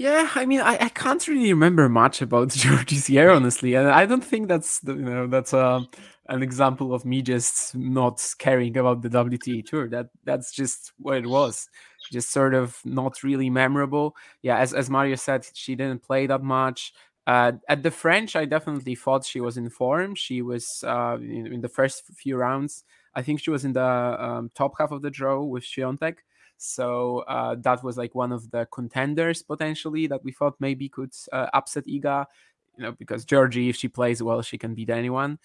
Yeah, 0.00 0.30
I 0.34 0.46
mean, 0.46 0.60
I, 0.62 0.78
I 0.80 0.88
can't 0.88 1.28
really 1.28 1.52
remember 1.52 1.86
much 1.90 2.22
about 2.22 2.48
Giorgi's 2.54 3.10
year, 3.10 3.28
honestly, 3.28 3.74
and 3.74 3.86
I 3.86 4.06
don't 4.06 4.24
think 4.24 4.48
that's 4.48 4.80
you 4.86 4.94
know 4.94 5.26
that's 5.26 5.52
a 5.52 5.86
an 6.30 6.42
example 6.42 6.94
of 6.94 7.04
me 7.04 7.20
just 7.20 7.74
not 7.74 8.26
caring 8.38 8.78
about 8.78 9.02
the 9.02 9.10
WTA 9.10 9.62
tour. 9.66 9.90
That 9.90 10.08
that's 10.24 10.52
just 10.52 10.92
what 10.96 11.18
it 11.18 11.26
was. 11.26 11.68
Just 12.10 12.30
sort 12.30 12.54
of 12.54 12.78
not 12.82 13.22
really 13.22 13.50
memorable. 13.50 14.16
Yeah, 14.40 14.56
as 14.56 14.72
as 14.72 14.88
Mario 14.88 15.16
said, 15.16 15.46
she 15.52 15.74
didn't 15.74 16.02
play 16.02 16.26
that 16.28 16.42
much. 16.42 16.94
Uh, 17.26 17.52
at 17.68 17.82
the 17.82 17.90
French, 17.90 18.36
I 18.36 18.46
definitely 18.46 18.94
thought 18.94 19.26
she 19.26 19.42
was 19.42 19.58
in 19.58 19.68
form. 19.68 20.14
She 20.14 20.40
was 20.40 20.82
uh, 20.86 21.18
in, 21.20 21.52
in, 21.52 21.60
the 21.60 21.68
first 21.68 22.04
few 22.16 22.38
rounds. 22.38 22.84
I 23.14 23.20
think 23.20 23.40
she 23.40 23.50
was 23.50 23.66
in 23.66 23.74
the 23.74 23.84
um, 23.84 24.50
top 24.54 24.78
half 24.78 24.92
of 24.92 25.02
the 25.02 25.10
draw 25.10 25.42
with 25.42 25.64
Swiatek. 25.64 26.16
So 26.62 27.20
uh, 27.28 27.56
that 27.60 27.82
was 27.82 27.96
like 27.96 28.14
one 28.14 28.32
of 28.32 28.50
the 28.50 28.66
contenders 28.72 29.42
potentially 29.42 30.06
that 30.08 30.22
we 30.24 30.32
thought 30.32 30.56
maybe 30.60 30.88
could 30.88 31.12
uh, 31.32 31.46
upset 31.52 31.86
Iga. 31.86 32.26
You 32.76 32.84
know, 32.84 32.92
because 32.92 33.26
Giorgi, 33.26 33.68
if 33.68 33.76
she 33.76 33.88
plays 33.88 34.22
well, 34.22 34.42
she 34.42 34.56
can 34.56 34.74
beat 34.74 34.90
anyone 34.90 35.38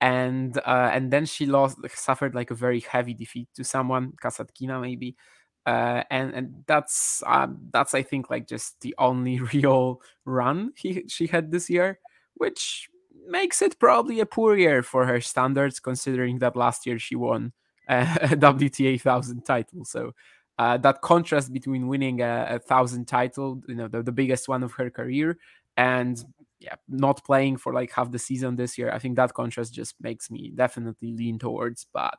and 0.00 0.58
uh, 0.58 0.90
and 0.92 1.10
then 1.10 1.24
she 1.24 1.46
lost 1.46 1.78
suffered 1.94 2.34
like 2.34 2.50
a 2.50 2.54
very 2.54 2.80
heavy 2.80 3.14
defeat 3.14 3.48
to 3.54 3.64
someone 3.64 4.12
Kasatkina 4.22 4.80
maybe 4.80 5.16
uh, 5.64 6.02
and 6.10 6.34
and 6.34 6.64
that's 6.66 7.22
uh, 7.26 7.48
that's 7.72 7.94
I 7.94 8.02
think 8.02 8.28
like 8.30 8.46
just 8.46 8.80
the 8.82 8.94
only 8.98 9.40
real 9.54 10.00
run 10.24 10.72
he 10.76 11.04
she 11.08 11.26
had 11.26 11.50
this 11.50 11.70
year 11.70 11.98
which 12.34 12.88
makes 13.26 13.62
it 13.62 13.78
probably 13.78 14.20
a 14.20 14.26
poor 14.26 14.56
year 14.56 14.82
for 14.82 15.06
her 15.06 15.20
standards 15.20 15.80
considering 15.80 16.38
that 16.40 16.56
last 16.56 16.86
year 16.86 16.98
she 16.98 17.16
won 17.16 17.52
a, 17.88 18.02
a 18.22 18.28
WTA 18.36 19.00
thousand 19.00 19.44
title 19.44 19.84
so 19.84 20.12
uh, 20.58 20.76
that 20.78 21.02
contrast 21.02 21.52
between 21.52 21.86
winning 21.88 22.20
a, 22.20 22.46
a 22.50 22.58
thousand 22.58 23.06
title 23.06 23.60
you 23.68 23.74
know 23.74 23.88
the, 23.88 24.02
the 24.02 24.12
biggest 24.12 24.48
one 24.48 24.62
of 24.62 24.72
her 24.72 24.90
career 24.90 25.38
and 25.76 26.24
yeah, 26.58 26.74
not 26.88 27.22
playing 27.24 27.58
for 27.58 27.72
like 27.72 27.92
half 27.92 28.10
the 28.10 28.18
season 28.18 28.56
this 28.56 28.78
year, 28.78 28.90
I 28.90 28.98
think 28.98 29.16
that 29.16 29.34
contrast 29.34 29.74
just 29.74 29.94
makes 30.00 30.30
me 30.30 30.52
definitely 30.54 31.12
lean 31.12 31.38
towards 31.38 31.86
bad. 31.92 32.14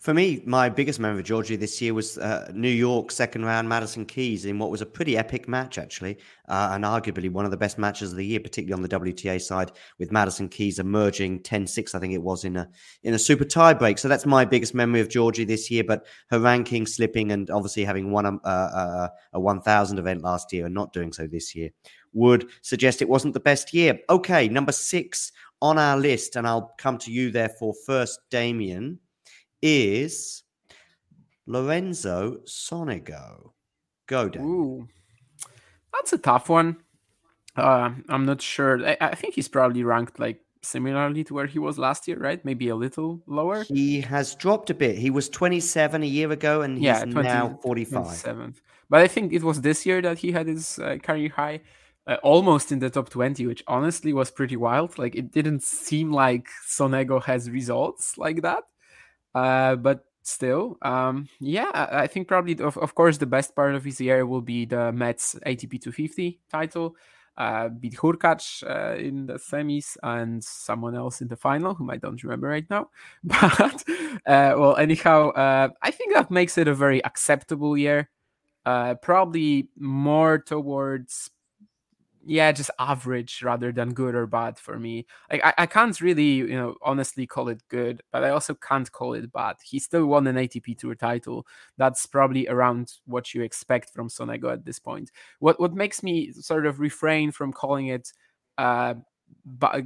For 0.00 0.14
me, 0.14 0.40
my 0.46 0.68
biggest 0.68 1.00
memory 1.00 1.22
of 1.22 1.26
Giorgi 1.26 1.58
this 1.58 1.82
year 1.82 1.92
was 1.92 2.18
uh, 2.18 2.48
New 2.54 2.70
York 2.70 3.10
second 3.10 3.44
round 3.44 3.68
Madison 3.68 4.06
Keys 4.06 4.44
in 4.44 4.56
what 4.56 4.70
was 4.70 4.80
a 4.80 4.86
pretty 4.86 5.18
epic 5.18 5.48
match, 5.48 5.76
actually, 5.76 6.18
uh, 6.48 6.70
and 6.72 6.84
arguably 6.84 7.28
one 7.28 7.44
of 7.44 7.50
the 7.50 7.56
best 7.56 7.78
matches 7.78 8.12
of 8.12 8.16
the 8.16 8.24
year, 8.24 8.38
particularly 8.38 8.80
on 8.80 8.88
the 8.88 9.12
WTA 9.12 9.40
side, 9.40 9.72
with 9.98 10.12
Madison 10.12 10.48
Keys 10.48 10.78
emerging 10.78 11.40
10-6, 11.40 11.96
I 11.96 11.98
think 11.98 12.14
it 12.14 12.22
was 12.22 12.44
in 12.44 12.56
a 12.56 12.68
in 13.02 13.14
a 13.14 13.18
super 13.18 13.44
tie 13.44 13.74
break. 13.74 13.98
So 13.98 14.06
that's 14.06 14.24
my 14.24 14.44
biggest 14.44 14.72
memory 14.72 15.00
of 15.00 15.08
Giorgi 15.08 15.44
this 15.44 15.68
year. 15.68 15.82
But 15.82 16.06
her 16.30 16.38
ranking 16.38 16.86
slipping, 16.86 17.32
and 17.32 17.50
obviously 17.50 17.82
having 17.82 18.12
won 18.12 18.24
a, 18.24 18.38
a, 18.48 19.10
a 19.32 19.40
1,000 19.40 19.98
event 19.98 20.22
last 20.22 20.52
year 20.52 20.66
and 20.66 20.74
not 20.74 20.92
doing 20.92 21.12
so 21.12 21.26
this 21.26 21.56
year, 21.56 21.70
would 22.12 22.48
suggest 22.62 23.02
it 23.02 23.08
wasn't 23.08 23.34
the 23.34 23.40
best 23.40 23.74
year. 23.74 23.98
Okay, 24.08 24.48
number 24.48 24.72
six 24.72 25.32
on 25.60 25.76
our 25.76 25.96
list, 25.98 26.36
and 26.36 26.46
I'll 26.46 26.72
come 26.78 26.98
to 26.98 27.10
you 27.10 27.32
therefore 27.32 27.74
first, 27.84 28.20
Damien, 28.30 29.00
is 29.62 30.42
Lorenzo 31.46 32.38
Sonego. 32.46 33.50
Go. 34.06 34.30
Ooh, 34.38 34.88
that's 35.92 36.12
a 36.12 36.18
tough 36.18 36.48
one. 36.48 36.78
Uh, 37.56 37.90
I'm 38.08 38.24
not 38.24 38.40
sure. 38.40 38.86
I, 38.86 38.96
I 39.00 39.14
think 39.14 39.34
he's 39.34 39.48
probably 39.48 39.82
ranked 39.82 40.18
like 40.18 40.40
similarly 40.62 41.24
to 41.24 41.34
where 41.34 41.46
he 41.46 41.58
was 41.58 41.78
last 41.78 42.08
year, 42.08 42.18
right? 42.18 42.44
Maybe 42.44 42.68
a 42.68 42.76
little 42.76 43.22
lower. 43.26 43.64
He 43.64 44.00
has 44.02 44.34
dropped 44.34 44.70
a 44.70 44.74
bit. 44.74 44.96
He 44.98 45.10
was 45.10 45.28
27 45.28 46.02
a 46.02 46.06
year 46.06 46.30
ago, 46.30 46.62
and 46.62 46.78
he's 46.78 46.84
yeah, 46.84 47.04
20, 47.04 47.22
now 47.22 47.58
45. 47.62 48.62
But 48.90 49.00
I 49.00 49.08
think 49.08 49.32
it 49.32 49.42
was 49.42 49.60
this 49.60 49.84
year 49.84 50.00
that 50.02 50.18
he 50.18 50.32
had 50.32 50.46
his 50.46 50.78
uh, 50.78 50.96
career 51.02 51.30
high 51.34 51.60
uh, 52.06 52.16
almost 52.22 52.72
in 52.72 52.78
the 52.78 52.90
top 52.90 53.10
20, 53.10 53.46
which 53.46 53.62
honestly 53.66 54.12
was 54.12 54.30
pretty 54.30 54.56
wild. 54.56 54.98
Like 54.98 55.14
it 55.14 55.30
didn't 55.30 55.62
seem 55.62 56.10
like 56.10 56.48
Sonego 56.66 57.22
has 57.24 57.50
results 57.50 58.16
like 58.16 58.42
that. 58.42 58.64
Uh, 59.38 59.76
but 59.76 60.04
still, 60.22 60.78
um, 60.82 61.28
yeah, 61.40 61.70
I, 61.74 62.06
think 62.06 62.28
probably, 62.28 62.58
of, 62.60 62.76
of 62.78 62.94
course, 62.94 63.18
the 63.18 63.26
best 63.26 63.54
part 63.54 63.74
of 63.74 63.84
his 63.84 64.00
year 64.00 64.26
will 64.26 64.40
be 64.40 64.64
the 64.64 64.92
Metz 64.92 65.36
ATP 65.46 65.80
250 65.80 66.40
title. 66.50 66.96
Uh, 67.36 67.68
beat 67.68 67.94
Hurkacz 67.94 68.64
uh, 68.64 68.96
in 68.96 69.26
the 69.26 69.34
semis 69.34 69.96
and 70.02 70.42
someone 70.42 70.96
else 70.96 71.20
in 71.20 71.28
the 71.28 71.36
final, 71.36 71.72
whom 71.72 71.88
I 71.88 71.96
don't 71.96 72.20
remember 72.24 72.48
right 72.48 72.68
now. 72.68 72.90
But 73.22 73.84
uh, 74.26 74.54
well, 74.58 74.76
anyhow, 74.76 75.28
uh, 75.30 75.68
I 75.80 75.92
think 75.92 76.14
that 76.14 76.32
makes 76.32 76.58
it 76.58 76.66
a 76.66 76.74
very 76.74 77.04
acceptable 77.04 77.76
year. 77.76 78.10
Uh, 78.66 78.94
probably 78.96 79.68
more 79.78 80.38
towards 80.38 81.30
yeah, 82.28 82.52
just 82.52 82.70
average 82.78 83.42
rather 83.42 83.72
than 83.72 83.94
good 83.94 84.14
or 84.14 84.26
bad 84.26 84.58
for 84.58 84.78
me. 84.78 85.06
Like 85.32 85.40
I, 85.44 85.54
I 85.58 85.66
can't 85.66 85.98
really, 86.00 86.24
you 86.34 86.48
know, 86.56 86.76
honestly 86.82 87.26
call 87.26 87.48
it 87.48 87.62
good, 87.68 88.02
but 88.12 88.22
I 88.22 88.30
also 88.30 88.54
can't 88.54 88.90
call 88.92 89.14
it 89.14 89.32
bad. 89.32 89.56
He 89.64 89.78
still 89.78 90.06
won 90.06 90.26
an 90.26 90.36
ATP 90.36 90.74
Tour 90.74 90.94
title. 90.94 91.46
That's 91.78 92.04
probably 92.06 92.46
around 92.48 92.92
what 93.06 93.34
you 93.34 93.42
expect 93.42 93.90
from 93.94 94.08
Sonego 94.08 94.52
at 94.52 94.64
this 94.66 94.78
point. 94.78 95.10
What 95.40 95.58
what 95.58 95.74
makes 95.74 96.02
me 96.02 96.32
sort 96.32 96.66
of 96.66 96.80
refrain 96.80 97.32
from 97.32 97.52
calling 97.52 97.88
it 97.88 98.12
uh 98.58 98.94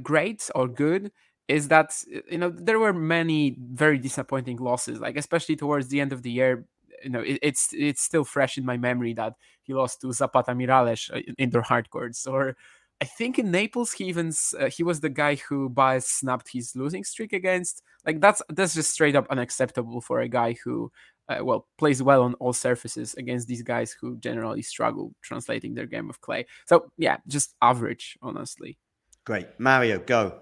great 0.01 0.49
or 0.55 0.67
good 0.67 1.11
is 1.47 1.67
that 1.67 1.93
you 2.29 2.37
know 2.37 2.49
there 2.49 2.79
were 2.79 2.93
many 2.93 3.55
very 3.59 3.97
disappointing 3.97 4.57
losses 4.57 4.99
like 4.99 5.17
especially 5.17 5.55
towards 5.55 5.87
the 5.89 5.99
end 5.99 6.13
of 6.13 6.21
the 6.23 6.31
year 6.31 6.65
you 7.03 7.09
know 7.09 7.21
it, 7.21 7.39
it's 7.41 7.69
it's 7.73 8.01
still 8.01 8.23
fresh 8.23 8.57
in 8.57 8.65
my 8.65 8.77
memory 8.77 9.13
that 9.13 9.33
he 9.63 9.73
lost 9.73 10.01
to 10.01 10.11
Zapata 10.11 10.51
Miralles 10.51 11.11
uh, 11.13 11.21
in 11.37 11.49
their 11.49 11.61
hard 11.61 11.89
courts 11.89 12.25
or 12.27 12.55
I 13.01 13.05
think 13.05 13.37
in 13.37 13.51
Naples 13.51 13.91
he 13.91 14.05
even 14.05 14.31
uh, 14.59 14.69
he 14.69 14.83
was 14.83 15.01
the 15.01 15.09
guy 15.09 15.35
who 15.35 15.69
Baez 15.69 16.05
snapped 16.05 16.49
his 16.51 16.75
losing 16.75 17.03
streak 17.03 17.33
against. 17.33 17.81
Like 18.05 18.21
that's 18.21 18.41
that's 18.49 18.73
just 18.73 18.91
straight 18.91 19.15
up 19.15 19.27
unacceptable 19.29 19.99
for 19.99 20.21
a 20.21 20.29
guy 20.29 20.55
who 20.63 20.91
uh, 21.27 21.39
well 21.41 21.67
plays 21.77 22.01
well 22.01 22.23
on 22.23 22.33
all 22.35 22.53
surfaces 22.53 23.13
against 23.15 23.47
these 23.47 23.61
guys 23.61 23.95
who 23.99 24.17
generally 24.19 24.61
struggle 24.61 25.13
translating 25.21 25.73
their 25.73 25.85
game 25.85 26.09
of 26.09 26.21
clay. 26.21 26.45
So 26.65 26.91
yeah, 26.97 27.17
just 27.27 27.55
average, 27.61 28.17
honestly. 28.21 28.77
Great, 29.25 29.47
Mario, 29.57 29.99
go. 29.99 30.39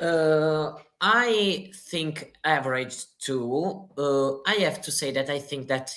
Uh, 0.00 0.72
I 1.00 1.70
think 1.90 2.34
average 2.44 2.96
too. 3.18 3.88
Uh, 3.96 4.36
I 4.46 4.56
have 4.60 4.80
to 4.82 4.92
say 4.92 5.12
that 5.12 5.30
I 5.30 5.38
think 5.38 5.68
that 5.68 5.94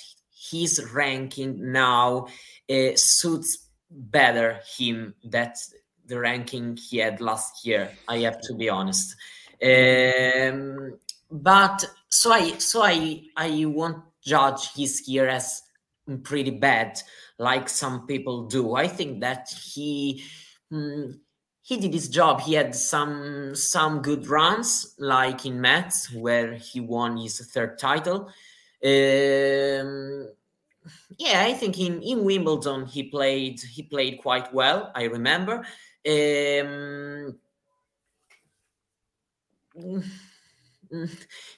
his 0.50 0.90
ranking 0.92 1.72
now 1.72 2.26
uh, 2.70 2.90
suits 2.94 3.68
better 3.90 4.60
him 4.78 5.14
that 5.24 5.56
the 6.06 6.18
ranking 6.18 6.76
he 6.76 6.98
had 6.98 7.20
last 7.20 7.66
year. 7.66 7.90
I 8.08 8.18
have 8.18 8.40
to 8.42 8.54
be 8.54 8.68
honest. 8.68 9.14
Um, 9.62 10.98
but 11.30 11.84
so 12.08 12.32
I 12.32 12.58
so 12.58 12.82
I 12.82 13.22
I 13.36 13.64
won't 13.66 14.02
judge 14.22 14.72
his 14.74 15.06
year 15.08 15.28
as 15.28 15.62
pretty 16.22 16.50
bad 16.50 16.98
like 17.38 17.68
some 17.68 18.06
people 18.06 18.46
do. 18.46 18.74
I 18.74 18.88
think 18.88 19.20
that 19.20 19.48
he. 19.48 20.24
Mm, 20.72 21.18
he 21.70 21.76
did 21.76 21.94
his 21.94 22.08
job. 22.08 22.40
He 22.40 22.54
had 22.54 22.74
some 22.74 23.54
some 23.54 24.02
good 24.02 24.26
runs, 24.26 24.96
like 24.98 25.46
in 25.46 25.60
Metz, 25.60 26.12
where 26.12 26.54
he 26.54 26.80
won 26.80 27.16
his 27.16 27.38
third 27.52 27.78
title. 27.78 28.28
Um, 28.84 30.28
yeah, 31.16 31.44
I 31.46 31.54
think 31.54 31.78
in, 31.78 32.02
in 32.02 32.24
Wimbledon 32.24 32.86
he 32.86 33.04
played 33.04 33.60
he 33.60 33.84
played 33.84 34.18
quite 34.20 34.52
well. 34.52 34.90
I 34.96 35.04
remember. 35.04 35.64
Um, 36.04 37.38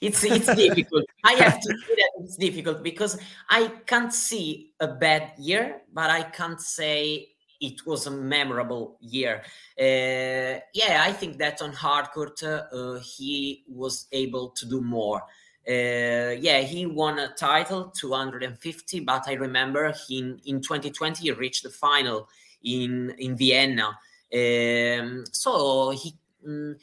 it's 0.02 0.22
it's 0.24 0.54
difficult. 0.54 1.06
I 1.24 1.32
have 1.32 1.58
to 1.58 1.68
say 1.68 1.94
that 1.96 2.10
it's 2.22 2.36
difficult 2.36 2.82
because 2.82 3.18
I 3.48 3.68
can't 3.86 4.12
see 4.12 4.74
a 4.78 4.88
bad 4.88 5.32
year, 5.38 5.80
but 5.90 6.10
I 6.10 6.22
can't 6.22 6.60
say 6.60 7.28
it 7.62 7.86
was 7.86 8.06
a 8.06 8.10
memorable 8.10 8.98
year. 9.00 9.42
Uh, 9.78 10.60
yeah, 10.74 11.04
I 11.06 11.12
think 11.12 11.38
that 11.38 11.62
on 11.62 11.72
hardcourt 11.72 12.42
uh, 12.42 13.00
he 13.00 13.64
was 13.68 14.06
able 14.12 14.50
to 14.50 14.66
do 14.66 14.80
more. 14.80 15.22
Uh, 15.66 16.34
yeah, 16.40 16.58
he 16.58 16.86
won 16.86 17.20
a 17.20 17.32
title, 17.34 17.92
250, 17.96 19.00
but 19.00 19.28
I 19.28 19.34
remember 19.34 19.92
he, 19.92 20.18
in, 20.18 20.40
in 20.44 20.60
2020 20.60 21.22
he 21.22 21.30
reached 21.30 21.62
the 21.62 21.70
final 21.70 22.28
in 22.64 23.14
in 23.18 23.36
Vienna. 23.36 23.96
Um, 24.34 25.24
so 25.30 25.90
he 25.90 26.14
mm, 26.46 26.74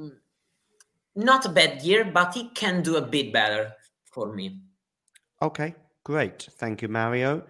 mm, 0.00 0.12
not 1.14 1.44
a 1.44 1.50
bad 1.50 1.82
year, 1.82 2.04
but 2.04 2.32
he 2.32 2.48
can 2.54 2.82
do 2.82 2.96
a 2.96 3.02
bit 3.02 3.32
better 3.32 3.72
for 4.04 4.32
me. 4.32 4.60
Okay, 5.42 5.74
great. 6.04 6.48
Thank 6.52 6.80
you, 6.80 6.88
Mario. 6.88 7.42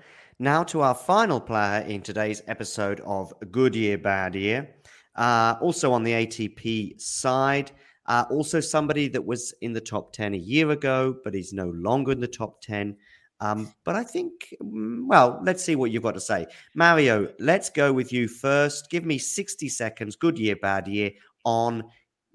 Now 0.42 0.64
to 0.64 0.80
our 0.80 0.96
final 0.96 1.40
player 1.40 1.82
in 1.82 2.02
today's 2.02 2.42
episode 2.48 2.98
of 3.06 3.32
Good 3.52 3.76
Year, 3.76 3.96
Bad 3.96 4.34
Year. 4.34 4.74
Uh, 5.14 5.54
also 5.60 5.92
on 5.92 6.02
the 6.02 6.10
ATP 6.10 7.00
side, 7.00 7.70
uh, 8.06 8.24
also 8.28 8.58
somebody 8.58 9.06
that 9.06 9.24
was 9.24 9.54
in 9.60 9.72
the 9.72 9.80
top 9.80 10.12
10 10.12 10.34
a 10.34 10.36
year 10.36 10.72
ago, 10.72 11.14
but 11.22 11.32
he's 11.32 11.52
no 11.52 11.66
longer 11.66 12.10
in 12.10 12.18
the 12.18 12.26
top 12.26 12.60
10. 12.60 12.96
Um, 13.38 13.72
but 13.84 13.94
I 13.94 14.02
think, 14.02 14.52
mm, 14.60 15.06
well, 15.06 15.38
let's 15.44 15.62
see 15.62 15.76
what 15.76 15.92
you've 15.92 16.02
got 16.02 16.14
to 16.14 16.20
say. 16.20 16.48
Mario, 16.74 17.32
let's 17.38 17.70
go 17.70 17.92
with 17.92 18.12
you 18.12 18.26
first. 18.26 18.90
Give 18.90 19.04
me 19.04 19.18
60 19.18 19.68
seconds, 19.68 20.16
good 20.16 20.40
year, 20.40 20.56
bad 20.56 20.88
year, 20.88 21.12
on 21.44 21.84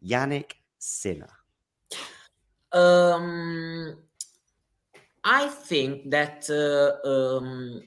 Jannik 0.01 0.53
Sinner. 0.79 1.27
Um, 2.71 3.97
I 5.25 5.47
think 5.47 6.09
that 6.11 6.49
uh, 6.49 7.05
um, 7.05 7.81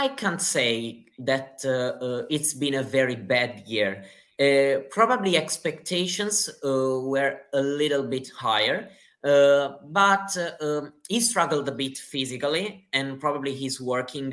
I 0.00 0.08
can't 0.08 0.40
say 0.40 1.04
that 1.18 1.60
uh, 1.62 2.02
uh, 2.02 2.22
it's 2.30 2.54
been 2.54 2.76
a 2.76 2.82
very 2.82 3.16
bad 3.16 3.64
year. 3.66 4.04
Uh, 4.40 4.80
probably 4.88 5.36
expectations 5.36 6.48
uh, 6.64 7.00
were 7.00 7.42
a 7.52 7.60
little 7.60 8.04
bit 8.04 8.30
higher, 8.30 8.88
uh, 9.22 9.74
but 9.84 10.34
uh, 10.38 10.64
um, 10.64 10.94
he 11.06 11.20
struggled 11.20 11.68
a 11.68 11.72
bit 11.72 11.98
physically, 11.98 12.88
and 12.94 13.20
probably 13.20 13.54
he's 13.54 13.78
working 13.78 14.32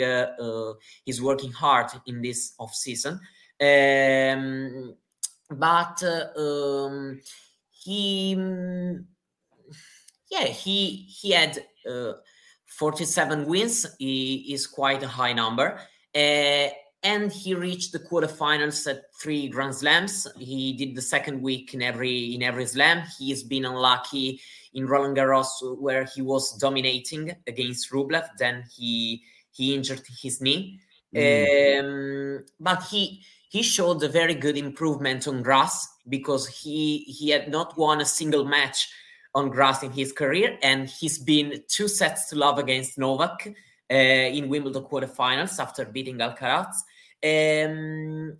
he's 1.03 1.21
working 1.21 1.51
hard 1.51 1.87
in 2.05 2.21
this 2.21 2.53
off 2.59 2.73
season. 2.73 3.19
Um, 3.59 4.95
but 5.49 6.01
um, 6.37 7.19
he, 7.71 8.35
yeah, 10.31 10.45
he 10.45 11.07
he 11.09 11.31
had 11.31 11.61
47 12.77 13.45
wins 13.45 13.87
is 13.99 14.67
quite 14.67 15.01
a 15.01 15.07
high 15.07 15.33
number. 15.33 15.79
Uh, 16.15 16.67
and 17.03 17.31
he 17.31 17.53
reached 17.53 17.91
the 17.91 17.99
quarterfinals 17.99 18.87
at 18.89 19.03
three 19.19 19.47
Grand 19.47 19.75
Slams. 19.75 20.27
He 20.37 20.73
did 20.73 20.95
the 20.95 21.01
second 21.01 21.41
week 21.41 21.73
in 21.73 21.81
every 21.81 22.35
in 22.35 22.43
every 22.43 22.65
slam. 22.65 23.03
He's 23.17 23.43
been 23.43 23.65
unlucky 23.65 24.41
in 24.73 24.87
Roland 24.87 25.15
Garros 25.15 25.47
where 25.79 26.05
he 26.05 26.21
was 26.21 26.57
dominating 26.57 27.35
against 27.47 27.91
Rublev. 27.91 28.27
Then 28.37 28.63
he 28.75 29.23
he 29.51 29.75
injured 29.75 30.01
his 30.21 30.41
knee, 30.41 30.79
mm. 31.15 31.79
um, 31.79 32.45
but 32.59 32.83
he 32.83 33.23
he 33.49 33.61
showed 33.63 34.03
a 34.03 34.09
very 34.09 34.35
good 34.35 34.57
improvement 34.57 35.27
on 35.27 35.43
grass 35.43 35.87
because 36.09 36.47
he 36.47 36.99
he 36.99 37.29
had 37.29 37.49
not 37.49 37.77
won 37.77 38.01
a 38.01 38.05
single 38.05 38.43
match 38.43 38.89
on 39.37 39.49
grass 39.49 39.83
in 39.83 39.91
his 39.91 40.11
career, 40.11 40.57
and 40.63 40.89
he's 40.89 41.19
been 41.19 41.61
two 41.67 41.87
sets 41.87 42.27
to 42.29 42.35
love 42.35 42.57
against 42.57 42.97
Novak 42.97 43.47
uh, 43.91 43.93
in 44.37 44.49
Wimbledon 44.49 44.83
quarterfinals 44.83 45.59
after 45.59 45.85
beating 45.85 46.17
Alcaraz. 46.17 46.73
Um, 47.23 48.37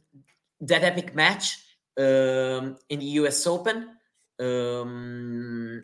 that 0.61 0.83
epic 0.83 1.13
match 1.13 1.57
um, 1.99 2.77
in 2.89 2.99
the 2.99 3.09
US 3.21 3.45
Open. 3.45 3.89
Um, 4.39 5.83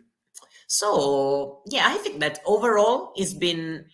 so 0.66 1.62
yeah, 1.66 1.84
I 1.86 1.96
think 1.98 2.18
that 2.18 2.40
overall 2.44 3.12
it's 3.14 3.34
been 3.34 3.86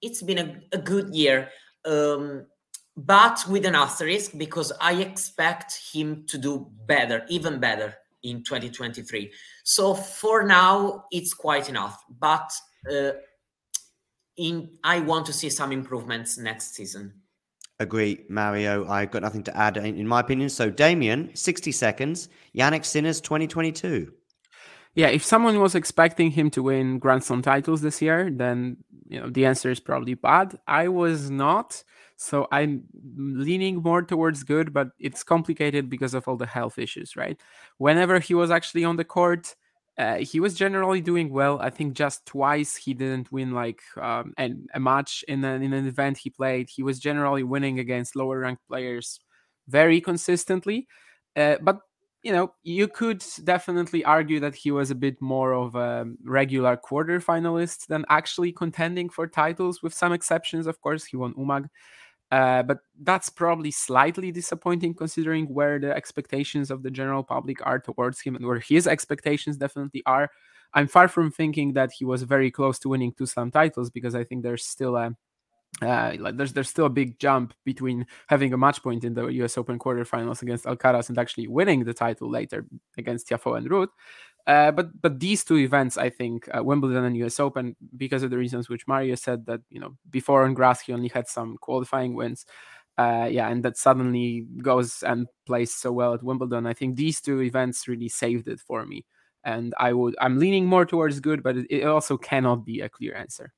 it's 0.00 0.22
been 0.22 0.38
a, 0.38 0.76
a 0.76 0.78
good 0.78 1.12
year, 1.14 1.48
um, 1.84 2.46
but 2.96 3.44
with 3.48 3.64
an 3.66 3.74
asterisk 3.74 4.38
because 4.38 4.70
I 4.80 4.94
expect 4.94 5.80
him 5.92 6.26
to 6.28 6.38
do 6.38 6.70
better, 6.86 7.24
even 7.28 7.58
better 7.58 7.96
in 8.24 8.42
2023. 8.42 9.32
So 9.62 9.94
for 9.94 10.42
now, 10.42 11.04
it's 11.12 11.32
quite 11.32 11.68
enough. 11.68 12.02
But 12.18 12.50
uh, 12.90 13.12
in 14.36 14.70
I 14.82 15.00
want 15.00 15.26
to 15.26 15.32
see 15.32 15.50
some 15.50 15.70
improvements 15.70 16.36
next 16.36 16.74
season. 16.74 17.14
Agree, 17.80 18.24
Mario. 18.28 18.88
I've 18.88 19.10
got 19.10 19.22
nothing 19.22 19.42
to 19.44 19.56
add 19.56 19.76
in 19.76 20.06
my 20.06 20.20
opinion. 20.20 20.48
So, 20.48 20.70
Damien, 20.70 21.30
60 21.34 21.72
seconds. 21.72 22.28
Jannik 22.56 22.84
Sinner's 22.84 23.20
2022. 23.20 24.12
Yeah, 24.94 25.08
if 25.08 25.24
someone 25.24 25.58
was 25.58 25.74
expecting 25.74 26.30
him 26.30 26.50
to 26.50 26.62
win 26.62 27.00
Grand 27.00 27.24
Slam 27.24 27.42
titles 27.42 27.80
this 27.80 28.00
year, 28.00 28.30
then 28.30 28.76
you 29.08 29.20
know 29.20 29.30
the 29.30 29.46
answer 29.46 29.70
is 29.70 29.80
probably 29.80 30.14
bad. 30.14 30.58
I 30.66 30.88
was 30.88 31.30
not. 31.30 31.82
So 32.16 32.46
I'm 32.52 32.84
leaning 33.16 33.76
more 33.82 34.02
towards 34.02 34.44
good, 34.44 34.72
but 34.72 34.88
it's 35.00 35.24
complicated 35.24 35.90
because 35.90 36.14
of 36.14 36.28
all 36.28 36.36
the 36.36 36.46
health 36.46 36.78
issues, 36.78 37.16
right? 37.16 37.40
Whenever 37.78 38.20
he 38.20 38.34
was 38.34 38.50
actually 38.50 38.84
on 38.84 38.96
the 38.96 39.04
court, 39.04 39.56
uh, 39.98 40.16
he 40.16 40.40
was 40.40 40.54
generally 40.54 41.00
doing 41.00 41.30
well. 41.30 41.58
I 41.60 41.70
think 41.70 41.94
just 41.94 42.24
twice 42.26 42.76
he 42.76 42.94
didn't 42.94 43.32
win 43.32 43.52
like 43.52 43.82
um, 44.00 44.32
an, 44.38 44.66
a 44.74 44.80
match 44.80 45.24
in 45.28 45.44
an, 45.44 45.62
in 45.62 45.72
an 45.72 45.86
event 45.86 46.18
he 46.18 46.30
played. 46.30 46.68
He 46.70 46.82
was 46.82 46.98
generally 46.98 47.42
winning 47.42 47.78
against 47.80 48.16
lower 48.16 48.40
ranked 48.40 48.66
players 48.68 49.20
very 49.68 50.00
consistently. 50.00 50.86
Uh, 51.36 51.56
but 51.60 51.80
you 52.24 52.32
know, 52.32 52.54
you 52.62 52.88
could 52.88 53.22
definitely 53.44 54.02
argue 54.02 54.40
that 54.40 54.54
he 54.54 54.70
was 54.70 54.90
a 54.90 54.94
bit 54.94 55.20
more 55.20 55.52
of 55.52 55.74
a 55.74 56.06
regular 56.24 56.74
quarter 56.74 57.20
finalist 57.20 57.86
than 57.86 58.06
actually 58.08 58.50
contending 58.50 59.10
for 59.10 59.26
titles, 59.26 59.82
with 59.82 59.92
some 59.92 60.12
exceptions. 60.14 60.66
Of 60.66 60.80
course, 60.80 61.04
he 61.04 61.18
won 61.18 61.34
Umag. 61.34 61.68
Uh, 62.30 62.62
but 62.62 62.78
that's 63.02 63.28
probably 63.28 63.70
slightly 63.70 64.32
disappointing 64.32 64.94
considering 64.94 65.44
where 65.52 65.78
the 65.78 65.94
expectations 65.94 66.70
of 66.70 66.82
the 66.82 66.90
general 66.90 67.22
public 67.22 67.58
are 67.66 67.78
towards 67.78 68.22
him 68.22 68.34
and 68.34 68.46
where 68.46 68.58
his 68.58 68.86
expectations 68.86 69.58
definitely 69.58 70.02
are. 70.06 70.30
I'm 70.72 70.88
far 70.88 71.08
from 71.08 71.30
thinking 71.30 71.74
that 71.74 71.92
he 71.92 72.06
was 72.06 72.22
very 72.22 72.50
close 72.50 72.78
to 72.80 72.88
winning 72.88 73.12
two 73.12 73.26
slam 73.26 73.50
titles 73.50 73.90
because 73.90 74.14
I 74.14 74.24
think 74.24 74.42
there's 74.42 74.64
still 74.64 74.96
a 74.96 75.14
uh, 75.82 76.12
like 76.18 76.36
there's 76.36 76.52
there's 76.52 76.68
still 76.68 76.86
a 76.86 76.90
big 76.90 77.18
jump 77.18 77.52
between 77.64 78.06
having 78.28 78.52
a 78.52 78.56
match 78.56 78.82
point 78.82 79.04
in 79.04 79.14
the 79.14 79.26
U.S. 79.26 79.58
Open 79.58 79.78
quarterfinals 79.78 80.42
against 80.42 80.64
Alcaraz 80.66 81.08
and 81.08 81.18
actually 81.18 81.48
winning 81.48 81.84
the 81.84 81.94
title 81.94 82.30
later 82.30 82.66
against 82.96 83.28
Tiafoe 83.28 83.58
and 83.58 83.68
Ruud. 83.68 83.88
Uh, 84.46 84.70
but 84.70 85.00
but 85.00 85.18
these 85.18 85.42
two 85.42 85.56
events, 85.56 85.96
I 85.96 86.10
think, 86.10 86.48
uh, 86.56 86.62
Wimbledon 86.62 87.04
and 87.04 87.16
U.S. 87.18 87.40
Open, 87.40 87.74
because 87.96 88.22
of 88.22 88.30
the 88.30 88.38
reasons 88.38 88.68
which 88.68 88.86
Mario 88.86 89.14
said 89.14 89.46
that 89.46 89.60
you 89.70 89.80
know 89.80 89.96
before 90.10 90.44
on 90.44 90.54
grass 90.54 90.80
he 90.82 90.92
only 90.92 91.08
had 91.08 91.26
some 91.26 91.56
qualifying 91.56 92.14
wins, 92.14 92.46
uh, 92.98 93.28
yeah, 93.30 93.48
and 93.48 93.64
that 93.64 93.76
suddenly 93.76 94.46
goes 94.62 95.02
and 95.02 95.26
plays 95.46 95.74
so 95.74 95.90
well 95.92 96.14
at 96.14 96.22
Wimbledon. 96.22 96.66
I 96.66 96.74
think 96.74 96.96
these 96.96 97.20
two 97.20 97.42
events 97.42 97.88
really 97.88 98.08
saved 98.08 98.46
it 98.48 98.60
for 98.60 98.86
me, 98.86 99.04
and 99.42 99.74
I 99.78 99.92
would 99.92 100.14
I'm 100.20 100.38
leaning 100.38 100.66
more 100.66 100.84
towards 100.86 101.20
good, 101.20 101.42
but 101.42 101.56
it, 101.56 101.66
it 101.70 101.84
also 101.86 102.16
cannot 102.16 102.64
be 102.64 102.80
a 102.80 102.88
clear 102.88 103.14
answer. 103.16 103.52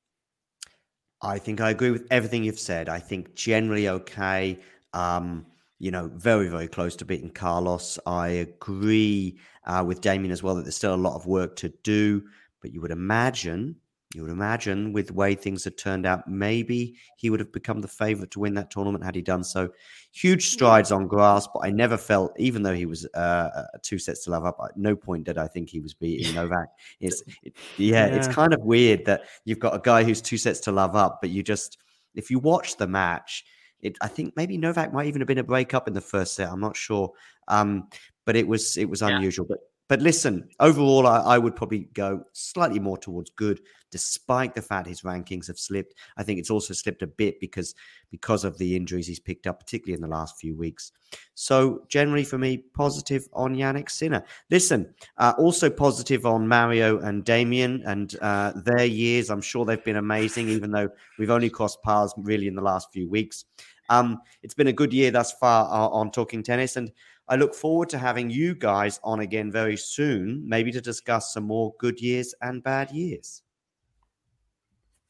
I 1.23 1.39
think 1.39 1.61
I 1.61 1.71
agree 1.71 1.91
with 1.91 2.07
everything 2.11 2.45
you've 2.45 2.59
said. 2.59 2.89
I 2.89 2.99
think 2.99 3.35
generally 3.35 3.89
okay. 3.89 4.59
Um, 4.93 5.47
you 5.79 5.91
know, 5.91 6.11
very, 6.15 6.49
very 6.49 6.69
close 6.69 6.97
to 6.97 7.05
beating 7.05 7.31
Carlos. 7.31 7.99
I 8.07 8.29
agree 8.29 9.39
uh, 9.67 9.85
with 9.87 10.01
Damien 10.01 10.33
as 10.33 10.43
well 10.43 10.55
that 10.55 10.63
there's 10.63 10.77
still 10.77 10.95
a 10.95 10.97
lot 10.97 11.17
of 11.17 11.27
work 11.27 11.57
to 11.57 11.69
do, 11.83 12.23
but 12.63 12.73
you 12.73 12.81
would 12.81 12.91
imagine, 12.91 13.77
you 14.15 14.23
would 14.23 14.31
imagine 14.31 14.93
with 14.93 15.09
the 15.09 15.15
way 15.15 15.35
things 15.35 15.65
had 15.65 15.77
turned 15.77 16.07
out, 16.07 16.29
maybe 16.29 16.97
he 17.17 17.29
would 17.29 17.41
have 17.41 17.53
become 17.53 17.81
the 17.81 17.89
favorite 17.89 18.31
to 18.33 18.41
win 18.41 18.55
that 18.55 18.71
tournament 18.71 19.05
had 19.05 19.15
he 19.15 19.23
done 19.23 19.43
so. 19.43 19.69
Huge 20.13 20.49
strides 20.49 20.93
on 20.93 21.09
grass, 21.09 21.49
but 21.53 21.61
I 21.65 21.71
never 21.71 21.97
felt, 21.97 22.33
even 22.39 22.63
though 22.63 22.75
he 22.75 22.87
was 22.87 23.05
uh, 23.15 23.65
two 23.83 23.99
sets 23.99 24.25
to 24.25 24.31
love 24.31 24.45
up, 24.45 24.59
at 24.65 24.77
no 24.77 24.95
point 24.95 25.25
did 25.25 25.39
I 25.39 25.49
think 25.49 25.69
he 25.69 25.81
was 25.81 25.93
beating 25.93 26.35
Novak. 26.35 26.69
It's, 27.01 27.23
it, 27.43 27.53
yeah, 27.77 28.07
yeah, 28.07 28.15
it's 28.15 28.29
kind 28.29 28.55
of 28.55 28.61
weird 28.61 29.05
that 29.07 29.25
you've 29.45 29.59
got 29.59 29.75
a 29.75 29.81
guy 29.83 30.05
who's 30.05 30.23
two 30.23 30.39
sets 30.39 30.61
to 30.61 30.73
love 30.73 30.95
up, 30.95 31.19
but 31.21 31.31
you 31.31 31.43
just, 31.43 31.79
if 32.15 32.31
you 32.31 32.39
watch 32.39 32.77
the 32.77 32.87
match, 32.87 33.45
it, 33.81 33.99
I 34.01 34.09
think 34.09 34.35
maybe 34.37 34.57
Novak 34.57 34.93
might 34.93 35.07
even 35.07 35.21
have 35.21 35.29
been 35.29 35.39
a 35.39 35.45
breakup 35.45 35.89
in 35.89 35.95
the 35.95 36.01
first 36.01 36.35
set. 36.35 36.49
I'm 36.49 36.61
not 36.61 36.77
sure, 36.77 37.13
um, 37.49 37.89
but 38.25 38.37
it 38.37 38.49
was 38.49 38.77
it 38.77 38.89
was 38.89 39.03
Yeah. 39.03 39.17
unusual. 39.17 39.47
But 39.47 39.59
but 39.89 40.03
listen, 40.03 40.49
overall, 40.59 41.07
I, 41.07 41.19
I 41.19 41.39
would 41.39 41.55
probably 41.55 41.89
go 41.95 42.25
slightly 42.33 42.81
more 42.81 42.99
towards 42.99 43.31
good, 43.31 43.61
despite 43.93 44.55
the 44.55 44.63
fact 44.63 44.89
his 44.89 45.03
rankings 45.03 45.47
have 45.47 45.59
slipped. 45.59 45.95
I 46.17 46.25
think 46.25 46.41
it's 46.41 46.51
also 46.51 46.75
slipped 46.75 47.03
a 47.03 47.07
bit 47.07 47.39
because 47.41 47.75
because 48.11 48.45
of 48.45 48.59
the 48.59 48.75
injuries 48.75 49.07
he's 49.07 49.21
picked 49.21 49.47
up, 49.47 49.61
particularly 49.61 49.95
in 49.95 50.01
the 50.01 50.15
last 50.15 50.41
few 50.41 50.57
weeks. 50.57 50.91
So 51.35 51.85
generally, 51.89 52.25
for 52.25 52.39
me, 52.39 52.59
positive 52.75 53.29
on 53.33 53.55
Jannik 53.55 53.89
Sinner. 53.91 54.25
Listen, 54.51 54.93
uh, 55.19 55.35
also 55.39 55.71
positive 55.71 56.27
on 56.27 56.49
Mario 56.49 56.99
and 56.99 57.25
Damien 57.25 57.83
and 57.87 58.15
uh, 58.21 58.53
their 58.57 58.85
years. 58.85 59.31
I'm 59.31 59.41
sure 59.41 59.65
they've 59.65 59.85
been 59.85 59.97
amazing, 59.97 60.49
even 60.49 60.73
though 60.73 60.89
we've 61.19 61.31
only 61.31 61.51
crossed 61.51 61.83
paths 61.83 62.13
really 62.17 62.49
in 62.49 62.57
the 62.57 62.63
last 62.63 62.93
few 62.93 63.09
weeks. 63.09 63.45
Um, 63.89 64.21
it's 64.43 64.55
been 64.55 64.67
a 64.67 64.73
good 64.73 64.93
year 64.93 65.11
thus 65.11 65.33
far 65.33 65.67
uh, 65.67 65.89
on 65.89 66.11
Talking 66.11 66.43
Tennis, 66.43 66.77
and 66.77 66.91
I 67.29 67.37
look 67.37 67.55
forward 67.55 67.89
to 67.91 67.99
having 67.99 68.31
you 68.31 68.55
guys 68.55 69.01
on 69.03 69.21
again 69.21 69.51
very 69.51 69.77
soon, 69.77 70.49
maybe 70.49 70.71
to 70.73 70.81
discuss 70.81 71.33
some 71.35 71.45
more 71.45 71.75
good 71.79 72.01
years 72.01 72.35
and 72.41 72.63
bad 72.63 72.91
years. 72.93 73.43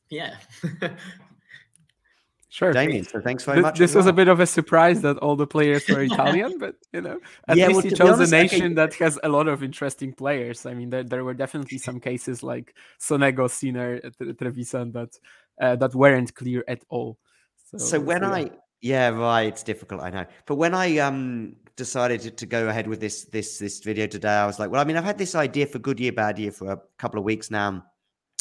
Yeah. 0.08 0.36
Sure. 2.48 2.72
Damien, 2.72 3.04
so 3.04 3.20
thanks 3.20 3.44
very 3.44 3.56
Th- 3.56 3.62
much. 3.64 3.78
This 3.78 3.90
as 3.90 3.96
was 3.96 4.06
a 4.06 4.14
bit 4.14 4.28
of 4.28 4.40
a 4.40 4.46
surprise 4.46 5.02
that 5.02 5.18
all 5.18 5.36
the 5.36 5.46
players 5.46 5.86
were 5.88 6.00
Italian, 6.10 6.56
but 6.56 6.76
you 6.90 7.02
know, 7.02 7.18
at 7.48 7.58
Yeah, 7.58 7.66
least 7.66 7.74
well, 7.76 7.82
he 7.82 7.90
chose 7.90 8.10
honest, 8.14 8.32
a 8.32 8.36
I 8.36 8.42
nation 8.42 8.60
think- 8.60 8.76
that 8.76 8.94
has 8.94 9.18
a 9.22 9.28
lot 9.28 9.46
of 9.46 9.62
interesting 9.62 10.14
players. 10.14 10.64
I 10.64 10.72
mean, 10.72 10.88
there, 10.88 11.04
there 11.04 11.22
were 11.22 11.34
definitely 11.34 11.76
some 11.76 12.00
cases 12.00 12.42
like 12.42 12.74
Sonego, 12.98 13.50
Sinner, 13.50 14.00
Tre- 14.00 14.32
Trevisan 14.32 14.90
that 14.94 15.18
uh, 15.60 15.76
that 15.76 15.94
weren't 15.94 16.34
clear 16.34 16.64
at 16.66 16.82
all. 16.88 17.18
So, 17.72 17.76
So 17.78 18.00
when 18.00 18.22
yeah. 18.22 18.30
I 18.32 18.50
yeah 18.80 19.08
right, 19.08 19.42
it's 19.42 19.62
difficult, 19.62 20.02
I 20.02 20.10
know. 20.10 20.26
But 20.46 20.56
when 20.56 20.74
I 20.74 20.98
um 20.98 21.56
decided 21.76 22.22
to, 22.22 22.30
to 22.30 22.46
go 22.46 22.68
ahead 22.68 22.86
with 22.86 23.00
this 23.00 23.24
this 23.24 23.58
this 23.58 23.80
video 23.80 24.06
today, 24.06 24.28
I 24.28 24.46
was 24.46 24.58
like, 24.58 24.70
well, 24.70 24.80
I 24.80 24.84
mean, 24.84 24.96
I've 24.96 25.04
had 25.04 25.18
this 25.18 25.34
idea 25.34 25.66
for 25.66 25.78
good 25.78 26.00
year, 26.00 26.12
bad 26.12 26.38
year 26.38 26.52
for 26.52 26.72
a 26.72 26.80
couple 26.98 27.18
of 27.18 27.24
weeks 27.24 27.50
now. 27.50 27.84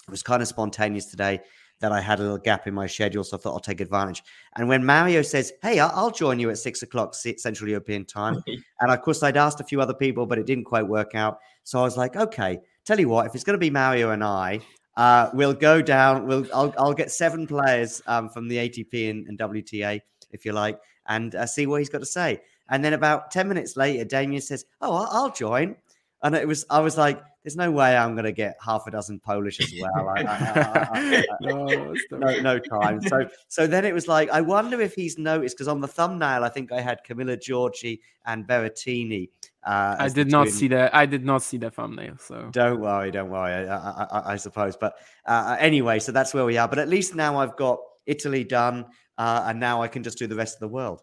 It 0.07 0.11
was 0.11 0.23
kind 0.23 0.41
of 0.41 0.47
spontaneous 0.47 1.05
today 1.05 1.41
that 1.81 1.91
I 1.91 1.99
had 1.99 2.19
a 2.19 2.23
little 2.23 2.37
gap 2.37 2.67
in 2.67 2.73
my 2.73 2.87
schedule, 2.87 3.23
so 3.23 3.35
I 3.35 3.39
thought 3.39 3.53
I'll 3.53 3.59
take 3.59 3.81
advantage. 3.81 4.23
And 4.55 4.69
when 4.69 4.85
Mario 4.85 5.21
says, 5.21 5.51
"Hey, 5.61 5.79
I'll, 5.79 6.11
join 6.11 6.39
you 6.39 6.49
at 6.49 6.57
six 6.57 6.83
o'clock 6.83 7.13
Central 7.15 7.69
European 7.69 8.05
time," 8.05 8.41
and 8.79 8.91
of 8.91 9.01
course 9.01 9.23
I'd 9.23 9.37
asked 9.37 9.59
a 9.59 9.65
few 9.65 9.81
other 9.81 9.93
people, 9.93 10.25
but 10.25 10.37
it 10.37 10.45
didn't 10.45 10.65
quite 10.65 10.87
work 10.87 11.15
out. 11.15 11.39
So 11.63 11.79
I 11.79 11.83
was 11.83 11.97
like, 11.97 12.15
"Okay, 12.15 12.59
tell 12.85 12.99
you 12.99 13.09
what, 13.09 13.25
if 13.25 13.35
it's 13.35 13.43
going 13.43 13.55
to 13.55 13.59
be 13.59 13.69
Mario 13.69 14.11
and 14.11 14.23
I." 14.23 14.61
Uh, 14.97 15.29
we'll 15.33 15.53
go 15.53 15.81
down. 15.81 16.25
We'll 16.25 16.47
I'll, 16.53 16.73
I'll 16.77 16.93
get 16.93 17.11
seven 17.11 17.45
players 17.45 18.01
um, 18.07 18.29
from 18.29 18.47
the 18.47 18.55
ATP 18.55 19.09
and, 19.09 19.27
and 19.27 19.37
WTA, 19.37 19.99
if 20.35 20.45
you 20.45 20.51
like, 20.53 20.79
and 21.07 21.33
uh, 21.33 21.45
see 21.47 21.65
what 21.65 21.79
he's 21.81 21.89
got 21.89 21.99
to 21.99 22.05
say. 22.05 22.41
And 22.69 22.83
then 22.85 22.93
about 22.93 23.31
ten 23.31 23.47
minutes 23.47 23.75
later, 23.75 24.05
Damien 24.05 24.41
says, 24.41 24.65
"Oh, 24.81 24.93
I'll, 24.93 25.07
I'll 25.11 25.31
join." 25.31 25.75
And 26.23 26.33
it 26.35 26.47
was 26.47 26.65
I 26.71 26.79
was 26.79 26.97
like, 26.97 27.21
"There's 27.43 27.55
no 27.55 27.69
way 27.69 27.95
I'm 27.95 28.13
going 28.15 28.25
to 28.25 28.31
get 28.31 28.57
half 28.63 28.87
a 28.87 28.91
dozen 28.91 29.19
Polish 29.19 29.59
as 29.59 29.71
well." 29.79 30.09
I- 30.09 30.21
I- 30.21 30.23
I- 30.23 30.89
I- 30.93 31.17
I- 31.19 31.23
No, 31.41 31.65
no, 32.11 32.39
no 32.41 32.59
time. 32.59 33.01
So, 33.01 33.27
so 33.47 33.67
then 33.67 33.85
it 33.85 33.93
was 33.93 34.07
like, 34.07 34.29
I 34.31 34.41
wonder 34.41 34.81
if 34.81 34.95
he's 34.95 35.17
noticed 35.19 35.55
because 35.55 35.67
on 35.67 35.81
the 35.81 35.87
thumbnail, 35.87 36.43
I 36.43 36.49
think 36.49 36.71
I 36.71 36.81
had 36.81 36.99
Camila 37.07 37.37
Giorgi 37.37 37.99
and 38.25 38.47
Berrettini. 38.47 39.29
Uh, 39.63 39.95
I 39.99 40.09
did 40.09 40.31
not 40.31 40.43
two 40.45 40.49
in- 40.49 40.55
see 40.55 40.67
that. 40.69 40.95
I 40.95 41.05
did 41.05 41.23
not 41.23 41.43
see 41.43 41.57
the 41.57 41.69
thumbnail. 41.69 42.17
So 42.19 42.49
Don't 42.51 42.79
worry, 42.79 43.11
don't 43.11 43.29
worry. 43.29 43.51
I, 43.53 43.75
I, 43.75 44.03
I, 44.11 44.33
I 44.33 44.35
suppose, 44.37 44.75
but 44.77 44.93
uh, 45.27 45.57
anyway, 45.59 45.99
so 45.99 46.11
that's 46.11 46.33
where 46.33 46.45
we 46.45 46.57
are. 46.57 46.67
But 46.67 46.79
at 46.79 46.87
least 46.89 47.13
now 47.13 47.37
I've 47.37 47.55
got 47.57 47.79
Italy 48.07 48.43
done, 48.43 48.85
uh, 49.17 49.45
and 49.47 49.59
now 49.59 49.81
I 49.81 49.87
can 49.87 50.03
just 50.03 50.17
do 50.17 50.27
the 50.27 50.35
rest 50.35 50.55
of 50.55 50.59
the 50.59 50.67
world. 50.67 51.01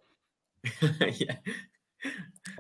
yeah. 0.80 1.36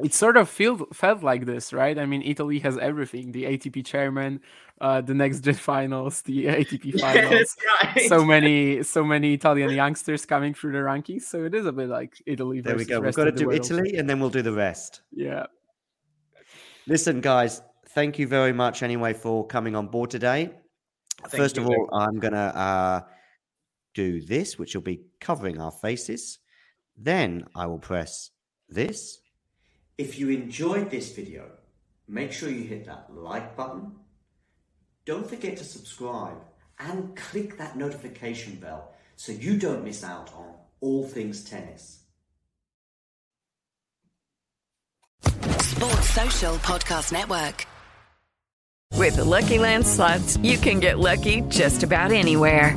it 0.02 0.14
sort 0.14 0.36
of 0.36 0.48
felt 0.48 0.94
felt 0.94 1.22
like 1.22 1.46
this, 1.46 1.72
right? 1.72 1.98
I 1.98 2.06
mean, 2.06 2.22
Italy 2.22 2.58
has 2.60 2.78
everything: 2.78 3.32
the 3.32 3.44
ATP 3.44 3.84
chairman, 3.84 4.40
uh, 4.80 5.00
the 5.00 5.14
next 5.14 5.40
gen 5.40 5.54
finals, 5.72 6.22
the 6.22 6.46
ATP 6.46 7.00
finals. 7.00 7.56
That's 7.82 7.96
right. 7.96 8.08
so 8.08 8.24
many, 8.24 8.82
so 8.82 9.04
many 9.04 9.34
Italian 9.34 9.70
youngsters 9.70 10.26
coming 10.26 10.54
through 10.54 10.72
the 10.72 10.78
rankings. 10.78 11.22
So 11.22 11.44
it 11.44 11.54
is 11.54 11.66
a 11.66 11.72
bit 11.72 11.88
like 11.88 12.14
Italy. 12.26 12.60
There 12.60 12.76
we 12.76 12.84
go. 12.84 13.00
We've 13.00 13.14
got 13.14 13.24
to 13.24 13.32
do 13.32 13.48
world. 13.48 13.60
Italy, 13.60 13.96
and 13.96 14.08
then 14.08 14.20
we'll 14.20 14.30
do 14.30 14.42
the 14.42 14.52
rest. 14.52 15.02
Yeah. 15.12 15.46
Listen, 16.86 17.20
guys, 17.20 17.62
thank 17.90 18.18
you 18.18 18.26
very 18.26 18.52
much 18.52 18.82
anyway 18.82 19.12
for 19.12 19.46
coming 19.46 19.76
on 19.76 19.86
board 19.86 20.10
today. 20.10 20.50
Thank 21.28 21.34
First 21.34 21.56
you 21.56 21.62
of 21.62 21.68
very 21.68 21.80
all, 21.80 21.88
I'm 21.92 22.18
going 22.18 22.32
to 22.32 22.38
uh, 22.38 23.00
do 23.94 24.20
this, 24.20 24.58
which 24.58 24.74
will 24.74 24.82
be 24.82 25.02
covering 25.20 25.60
our 25.60 25.70
faces. 25.70 26.38
Then 26.96 27.46
I 27.54 27.66
will 27.66 27.78
press 27.78 28.30
this. 28.68 29.20
If 29.98 30.18
you 30.18 30.30
enjoyed 30.30 30.90
this 30.90 31.12
video, 31.14 31.50
make 32.08 32.32
sure 32.32 32.50
you 32.50 32.64
hit 32.64 32.86
that 32.86 33.14
like 33.14 33.56
button. 33.56 33.92
Don't 35.04 35.28
forget 35.28 35.56
to 35.58 35.64
subscribe 35.64 36.38
and 36.78 37.16
click 37.16 37.58
that 37.58 37.76
notification 37.76 38.56
bell 38.56 38.92
so 39.16 39.32
you 39.32 39.58
don't 39.58 39.84
miss 39.84 40.02
out 40.04 40.32
on 40.34 40.54
all 40.80 41.06
things 41.06 41.44
tennis. 41.44 42.00
Sports 45.22 46.10
Social 46.10 46.54
Podcast 46.56 47.12
Network. 47.12 47.66
With 48.96 49.16
the 49.16 49.24
Lucky 49.24 49.58
Land 49.58 49.86
slots, 49.86 50.36
you 50.36 50.58
can 50.58 50.78
get 50.78 50.98
lucky 50.98 51.40
just 51.48 51.82
about 51.82 52.12
anywhere. 52.12 52.76